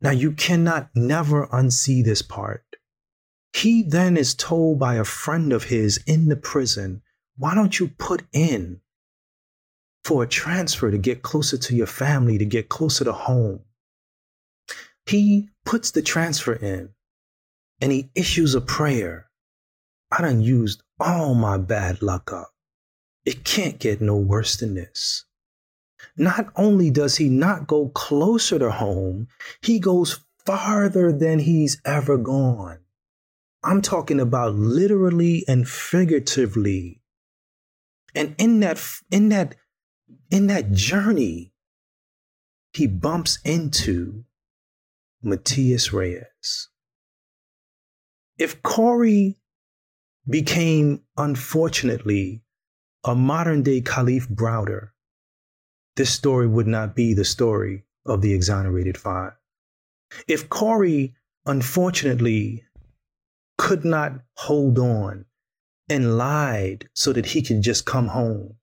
[0.00, 2.64] Now you cannot never unsee this part.
[3.58, 7.02] He then is told by a friend of his in the prison,
[7.36, 8.82] why don't you put in
[10.04, 13.64] for a transfer to get closer to your family, to get closer to home?
[15.06, 16.90] He puts the transfer in
[17.80, 19.26] and he issues a prayer.
[20.12, 22.54] I done used all my bad luck up.
[23.24, 25.24] It can't get no worse than this.
[26.16, 29.26] Not only does he not go closer to home,
[29.62, 32.84] he goes farther than he's ever gone.
[33.62, 37.02] I'm talking about literally and figuratively.
[38.14, 38.80] And in that
[39.10, 39.56] in that
[40.30, 41.52] in that journey,
[42.72, 44.24] he bumps into
[45.22, 46.68] Matias Reyes.
[48.38, 49.36] If Korey
[50.28, 52.42] became, unfortunately,
[53.04, 54.90] a modern day Kalief Browder,
[55.96, 59.32] this story would not be the story of the exonerated five.
[60.28, 61.14] If Korey,
[61.46, 62.64] unfortunately,
[63.58, 65.26] could not hold on
[65.90, 68.54] and lied so that he could just come home,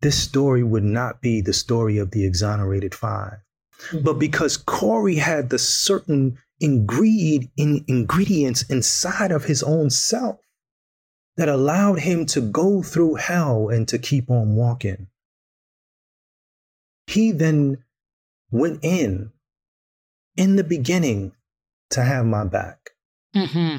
[0.00, 3.98] this story would not be the story of the exonerated 5 mm-hmm.
[4.00, 10.40] But because Korey had the certain ingredient, in, ingredients inside of his own self
[11.36, 15.06] that allowed him to go through hell and to keep on walking,
[17.06, 17.84] he then
[18.50, 19.30] went in
[20.36, 21.32] in the beginning
[21.90, 22.90] to have my back.
[23.34, 23.78] Mm-hmm.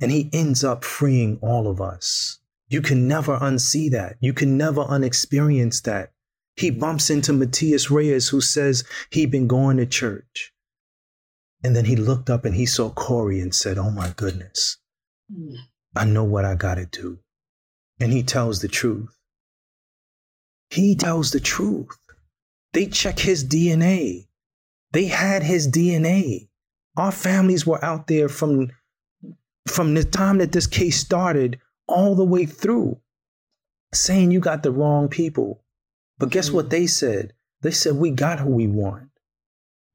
[0.00, 2.38] And he ends up freeing all of us.
[2.68, 4.16] You can never unsee that.
[4.20, 6.12] You can never unexperience that.
[6.56, 10.52] He bumps into Matias Reyes, who says he'd been going to church.
[11.64, 14.76] And then he looked up and he saw Korey and said, Oh my goodness,
[15.96, 17.18] I know what I got to do.
[18.00, 19.16] And he tells the truth.
[20.70, 21.96] He tells the truth.
[22.72, 24.28] They check his DNA.
[24.92, 26.48] They had his DNA.
[26.96, 28.70] Our families were out there from
[29.70, 33.00] from the time that this case started all the way through
[33.92, 35.64] saying you got the wrong people.
[36.18, 36.70] But guess what mm.
[36.70, 37.32] they said?
[37.62, 39.10] They said we got who we want.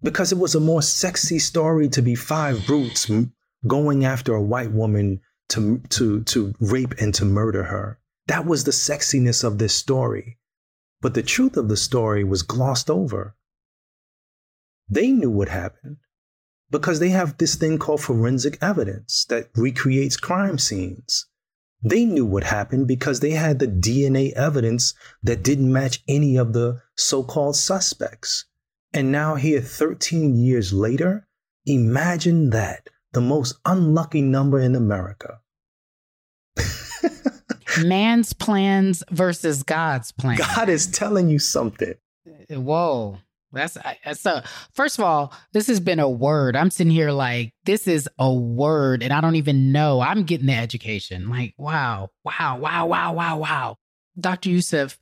[0.01, 3.09] Because it was a more sexy story to be five brutes
[3.65, 7.99] going after a white woman to to to rape and to murder her.
[8.28, 10.38] That was the sexiness of this story.
[11.01, 13.36] But the truth of the story was glossed over.
[14.89, 15.97] They knew what happened
[16.72, 21.28] because they have this thing called forensic evidence that recreates crime scenes.
[21.84, 26.53] They knew what happened because they had the DNA evidence that didn't match any of
[26.53, 28.45] the so called suspects.
[28.93, 31.28] And now, here, 13 years later,
[31.66, 35.39] imagine that the most unlucky number in America
[37.84, 40.38] man's plans versus God's plan.
[40.38, 41.95] God is telling you something.
[42.49, 43.18] Whoa.
[43.53, 43.77] That's
[44.19, 44.41] so.
[44.73, 46.55] First of all, this has been a word.
[46.55, 50.01] I'm sitting here like this is a word, and I don't even know.
[50.01, 51.29] I'm getting the education.
[51.29, 53.77] Like, wow, wow, wow, wow, wow, wow.
[54.19, 54.49] Dr.
[54.49, 54.99] Yusef,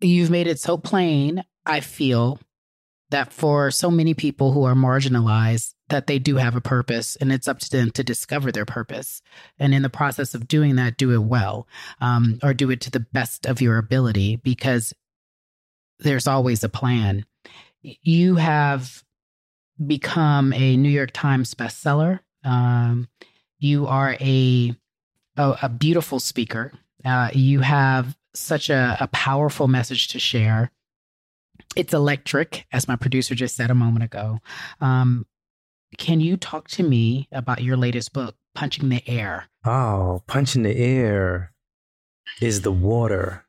[0.00, 1.44] you've made it so plain.
[1.66, 2.38] I feel
[3.10, 7.30] that for so many people who are marginalized, that they do have a purpose and
[7.30, 9.20] it's up to them to discover their purpose.
[9.58, 11.68] And in the process of doing that, do it well
[12.00, 14.94] um, or do it to the best of your ability because
[16.02, 17.24] there's always a plan.
[17.82, 19.02] You have
[19.84, 22.20] become a New York Times bestseller.
[22.44, 23.08] Um,
[23.58, 24.74] you are a,
[25.36, 26.72] a, a beautiful speaker.
[27.04, 30.70] Uh, you have such a, a powerful message to share
[31.76, 34.40] it's electric, as my producer just said a moment ago.
[34.80, 35.26] Um,
[35.98, 39.46] can you talk to me about your latest book, Punching the Air?
[39.64, 41.52] Oh, Punching the Air
[42.40, 43.44] is the water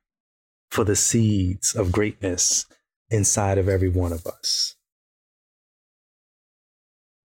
[0.74, 2.66] for the seeds of greatness
[3.12, 4.76] inside of every one of us.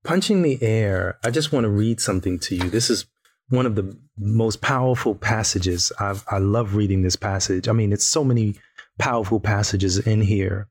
[0.04, 2.68] Punching the Air, I just want to read something to you.
[2.68, 3.06] This is
[3.48, 5.90] one of the most powerful passages.
[5.98, 7.68] I've, I love reading this passage.
[7.68, 8.54] I mean, it's so many
[8.98, 10.68] powerful passages in here,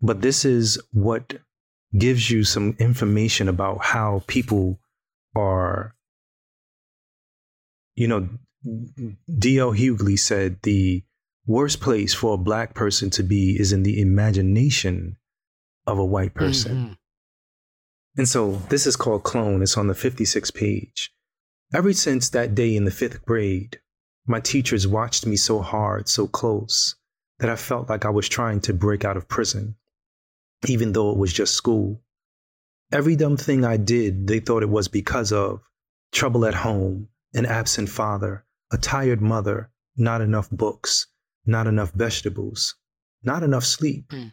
[0.00, 1.34] but this is what
[1.98, 4.78] gives you some information about how people
[5.36, 5.94] are,
[7.96, 8.30] you know,
[9.38, 9.72] D.L.
[9.72, 11.04] Hughley said the
[11.46, 15.16] worst place for a black person to be is in the imagination
[15.86, 16.76] of a white person.
[16.76, 16.92] Mm-hmm.
[18.16, 19.62] And so this is called Clone.
[19.62, 21.12] It's on the 56th page.
[21.74, 23.80] Ever since that day in the fifth grade,
[24.26, 26.94] my teachers watched me so hard, so close,
[27.40, 29.76] that I felt like I was trying to break out of prison
[30.68, 32.00] even though it was just school.
[32.92, 35.60] Every dumb thing I did, they thought it was because of
[36.12, 41.06] trouble at home, an absent father, a tired mother, not enough books,
[41.46, 42.74] not enough vegetables,
[43.22, 44.08] not enough sleep.
[44.08, 44.32] Mm.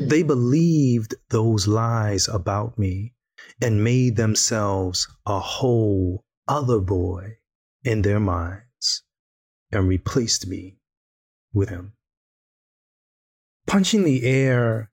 [0.00, 3.14] They believed those lies about me
[3.60, 7.38] and made themselves a whole other boy
[7.84, 9.02] in their minds
[9.70, 10.78] and replaced me
[11.52, 11.92] with him.
[13.66, 14.88] Punching the air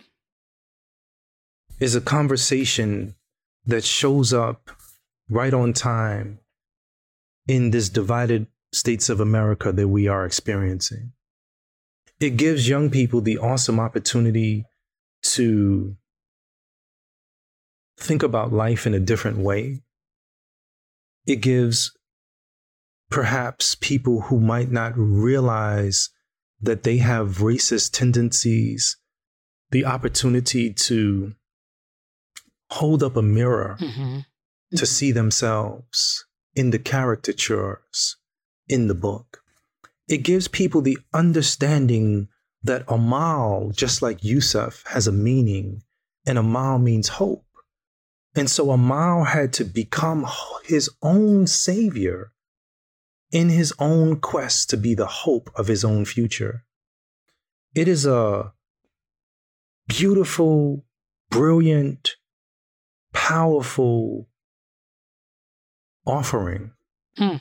[1.80, 3.16] is a conversation
[3.66, 4.70] that shows up
[5.30, 6.40] right on time
[7.48, 11.12] in this divided states of America that we are experiencing.
[12.24, 14.64] It gives young people the awesome opportunity
[15.24, 15.98] to
[18.00, 19.82] think about life in a different way.
[21.28, 21.92] It gives
[23.12, 26.12] perhaps people who might not realize
[26.62, 28.96] that they have racist tendencies
[29.72, 31.34] the opportunity to
[32.70, 34.20] hold up a mirror mm-hmm.
[34.78, 38.16] to see themselves in the caricatures
[38.70, 39.43] in the book.
[40.08, 42.28] It gives people the understanding
[42.64, 45.84] that Amal, just like Yusef, has a meaning,
[46.26, 47.46] and Amal means hope.
[48.36, 50.26] And so Amal had to become
[50.66, 52.32] his own savior
[53.32, 56.64] in his own quest to be the hope of his own future.
[57.76, 58.54] It is a
[59.88, 60.86] beautiful,
[61.30, 62.16] brilliant,
[63.12, 64.28] powerful
[66.06, 66.72] offering
[67.18, 67.38] hmm.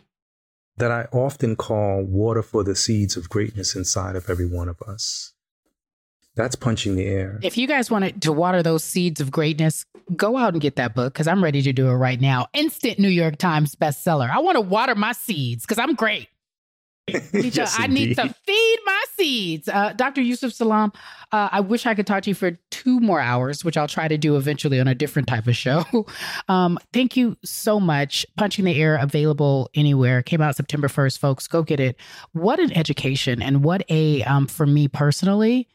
[0.82, 4.82] That I often call water for the seeds of greatness inside of every one of
[4.82, 5.32] us.
[6.34, 7.38] That's punching the air.
[7.40, 10.92] If you guys wanted to water those seeds of greatness, go out and get that
[10.92, 12.48] book because I'm ready to do it right now.
[12.52, 14.28] Instant New York Times bestseller.
[14.28, 16.26] I want to water my seeds because I'm great.
[17.32, 18.71] Need yes, to, I need to feed
[19.22, 20.20] Uh, Dr.
[20.20, 20.92] Yusef Salaam,
[21.30, 24.08] uh, I wish I could talk to you for two more hours, which I'll try
[24.08, 25.84] to do eventually on a different type of show.
[26.48, 28.26] Um, thank you so much.
[28.36, 30.22] Punching the Air available anywhere.
[30.22, 31.46] Came out September 1st, folks.
[31.46, 31.96] Go get it.
[32.32, 35.68] What an education and what a, um, for me personally,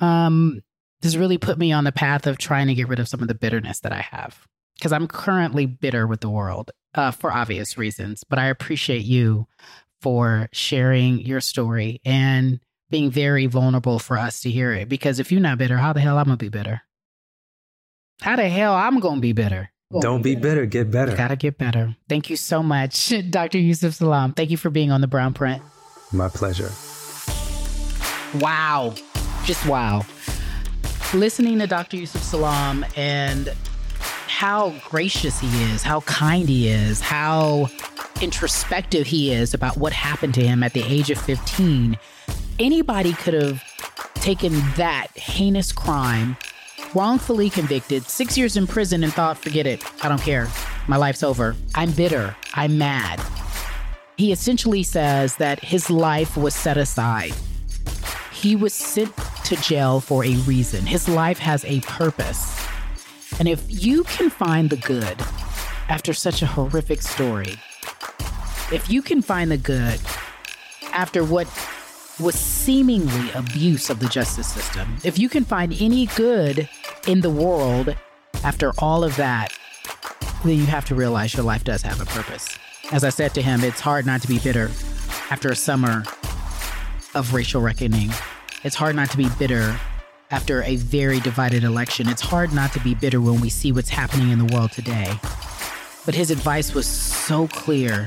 [0.00, 0.60] um,
[1.00, 3.28] this really put me on the path of trying to get rid of some of
[3.28, 7.78] the bitterness that I have because I'm currently bitter with the world uh, for obvious
[7.78, 8.24] reasons.
[8.24, 9.46] But I appreciate you
[10.00, 12.60] for sharing your story and
[12.90, 14.88] being very vulnerable for us to hear it.
[14.88, 16.82] Because if you're not bitter, how the hell I'm gonna be bitter?
[18.20, 19.70] How the hell I'm gonna be bitter?
[20.00, 20.66] Don't be bitter.
[20.66, 21.16] Get better.
[21.16, 21.96] gotta get better.
[22.08, 23.58] Thank you so much, Dr.
[23.58, 24.32] Yusef Salaam.
[24.32, 25.62] Thank you for being on the Brownprint.
[26.12, 26.70] My pleasure.
[28.38, 28.94] Wow.
[29.44, 30.04] Just wow.
[31.12, 31.96] Listening to Dr.
[31.96, 33.52] Yusef Salaam and
[34.28, 37.68] how gracious he is, how kind he is, how
[38.20, 41.98] introspective he is about what happened to him at the age of 15,
[42.60, 43.62] anybody could have
[44.14, 46.36] taken that heinous crime,
[46.94, 49.82] wrongfully convicted, six years in prison, and thought, forget it.
[50.04, 50.46] I don't care.
[50.86, 51.56] My life's over.
[51.74, 52.36] I'm bitter.
[52.54, 53.20] I'm mad.
[54.18, 57.32] He essentially says that his life was set aside.
[58.30, 60.84] He was sent to jail for a reason.
[60.84, 62.66] His life has a purpose.
[63.38, 65.18] And if you can find the good
[65.88, 67.54] after such a horrific story,
[68.70, 70.00] if you can find the good
[70.92, 71.46] after what
[72.20, 76.68] was seemingly abuse of the justice system, if you can find any good
[77.06, 77.94] in the world
[78.44, 79.52] after all of that,
[80.44, 82.58] then you have to realize your life does have a purpose.
[82.92, 84.70] As I said to him, it's hard not to be bitter
[85.30, 86.04] after a summer
[87.14, 88.10] of racial reckoning.
[88.64, 89.78] It's hard not to be bitter
[90.30, 92.08] after a very divided election.
[92.08, 95.12] It's hard not to be bitter when we see what's happening in the world today.
[96.06, 98.06] But his advice was so clear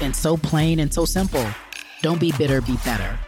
[0.00, 1.46] and so plain and so simple.
[2.02, 3.18] Don't be bitter, be better.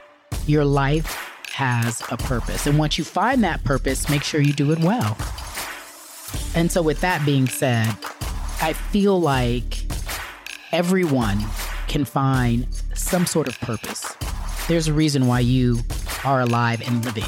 [0.46, 1.06] Your life
[1.52, 2.66] has a purpose.
[2.66, 5.16] And once you find that purpose, make sure you do it well.
[6.54, 7.94] And so, with that being said,
[8.60, 9.84] I feel like
[10.72, 11.38] everyone
[11.86, 14.14] can find some sort of purpose.
[14.68, 15.78] There's a reason why you
[16.24, 17.24] are alive and living.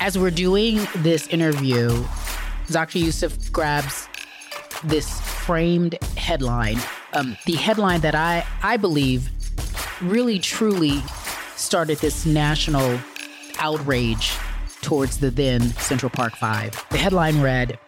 [0.00, 2.04] As we're doing this interview,
[2.70, 2.98] Dr.
[2.98, 4.08] Yusef grabs
[4.84, 6.78] this framed headline
[7.12, 9.30] um, the headline that I, I believe
[10.00, 11.02] really truly
[11.60, 12.98] started this national
[13.58, 14.32] outrage
[14.80, 16.72] towards the then Central Park Five.
[16.90, 17.78] The headline read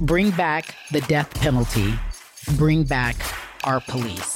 [0.00, 1.94] Bring back the death penalty,
[2.56, 3.16] bring back
[3.62, 4.34] our police.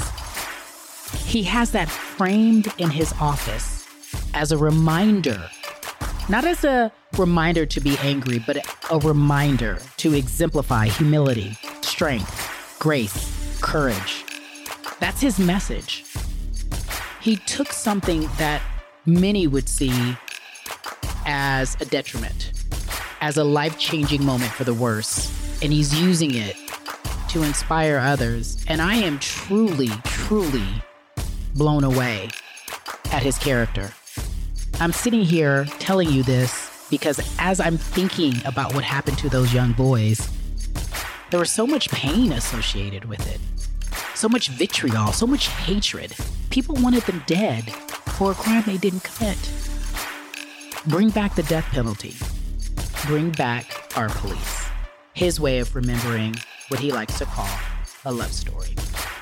[1.24, 3.86] He has that framed in his office
[4.34, 5.50] as a reminder,
[6.28, 8.58] not as a reminder to be angry, but
[8.90, 14.24] a reminder to exemplify humility, strength, grace, courage.
[15.00, 16.04] That's his message.
[17.28, 18.62] He took something that
[19.04, 20.16] many would see
[21.26, 22.52] as a detriment,
[23.20, 26.56] as a life changing moment for the worse, and he's using it
[27.28, 28.64] to inspire others.
[28.66, 30.64] And I am truly, truly
[31.54, 32.30] blown away
[33.12, 33.92] at his character.
[34.80, 39.52] I'm sitting here telling you this because as I'm thinking about what happened to those
[39.52, 40.26] young boys,
[41.30, 43.38] there was so much pain associated with it,
[44.14, 46.16] so much vitriol, so much hatred.
[46.50, 47.70] People wanted them dead
[48.16, 49.38] for a crime they didn't commit.
[50.86, 52.14] Bring back the death penalty.
[53.06, 54.66] Bring back our police.
[55.12, 56.36] His way of remembering
[56.68, 57.48] what he likes to call
[58.04, 58.74] a love story.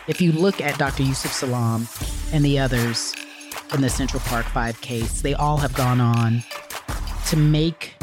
[0.07, 1.03] If you look at Dr.
[1.03, 1.89] Yusef Salaam
[2.33, 3.14] and the others
[3.74, 6.45] in the Central Park 5 case, they all have gone on
[7.27, 7.95] to make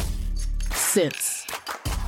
[0.72, 1.48] sense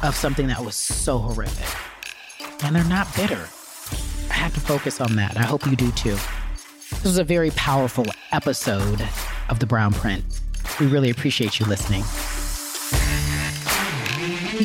[0.03, 2.63] of something that was so horrific.
[2.63, 3.47] And they're not bitter.
[4.29, 5.37] I have to focus on that.
[5.37, 6.17] I hope you do too.
[7.05, 9.07] This was a very powerful episode
[9.49, 10.23] of The Brownprint.
[10.79, 12.01] We really appreciate you listening.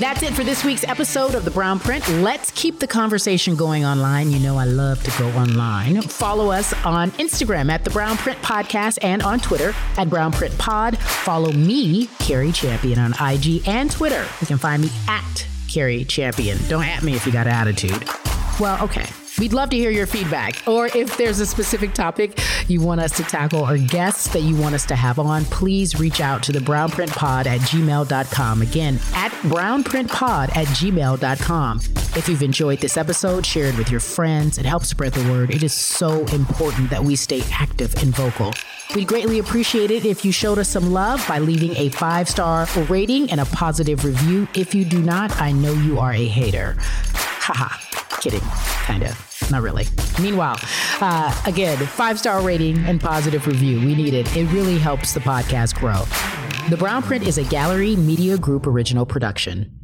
[0.01, 2.23] That's it for this week's episode of The Brownprint.
[2.23, 4.31] Let's keep the conversation going online.
[4.31, 6.01] You know, I love to go online.
[6.01, 10.57] Follow us on Instagram at The Brown Print Podcast and on Twitter at Brown Print
[10.57, 10.97] Pod.
[10.97, 14.27] Follow me, Cari Champion, on IG and Twitter.
[14.41, 16.57] You can find me at Cari Champion.
[16.69, 18.03] Don't at me if you got attitude.
[18.59, 19.05] Well, okay.
[19.39, 20.67] We'd love to hear your feedback.
[20.67, 24.57] Or if there's a specific topic you want us to tackle or guests that you
[24.57, 28.63] want us to have on, please reach out to the brownprintpod at gmail.com.
[28.63, 31.81] Again, at brownprintpod at gmail.com.
[32.17, 34.59] If you've enjoyed this episode, share it with your friends.
[34.59, 35.55] It helps spread the word.
[35.55, 38.53] It is so important that we stay active and vocal.
[38.95, 42.67] We'd greatly appreciate it if you showed us some love by leaving a five star
[42.89, 44.49] rating and a positive review.
[44.55, 46.77] If you do not, I know you are a hater.
[47.53, 48.21] Haha.
[48.21, 48.41] Kidding,
[48.85, 49.51] kind of.
[49.51, 49.87] Not really.
[50.23, 50.59] Meanwhile,
[51.01, 53.81] uh, again, five star rating and positive review.
[53.81, 54.37] We need it.
[54.37, 56.05] It really helps the podcast grow.
[56.69, 59.80] The Brownprint is a Gallery Media Group original production.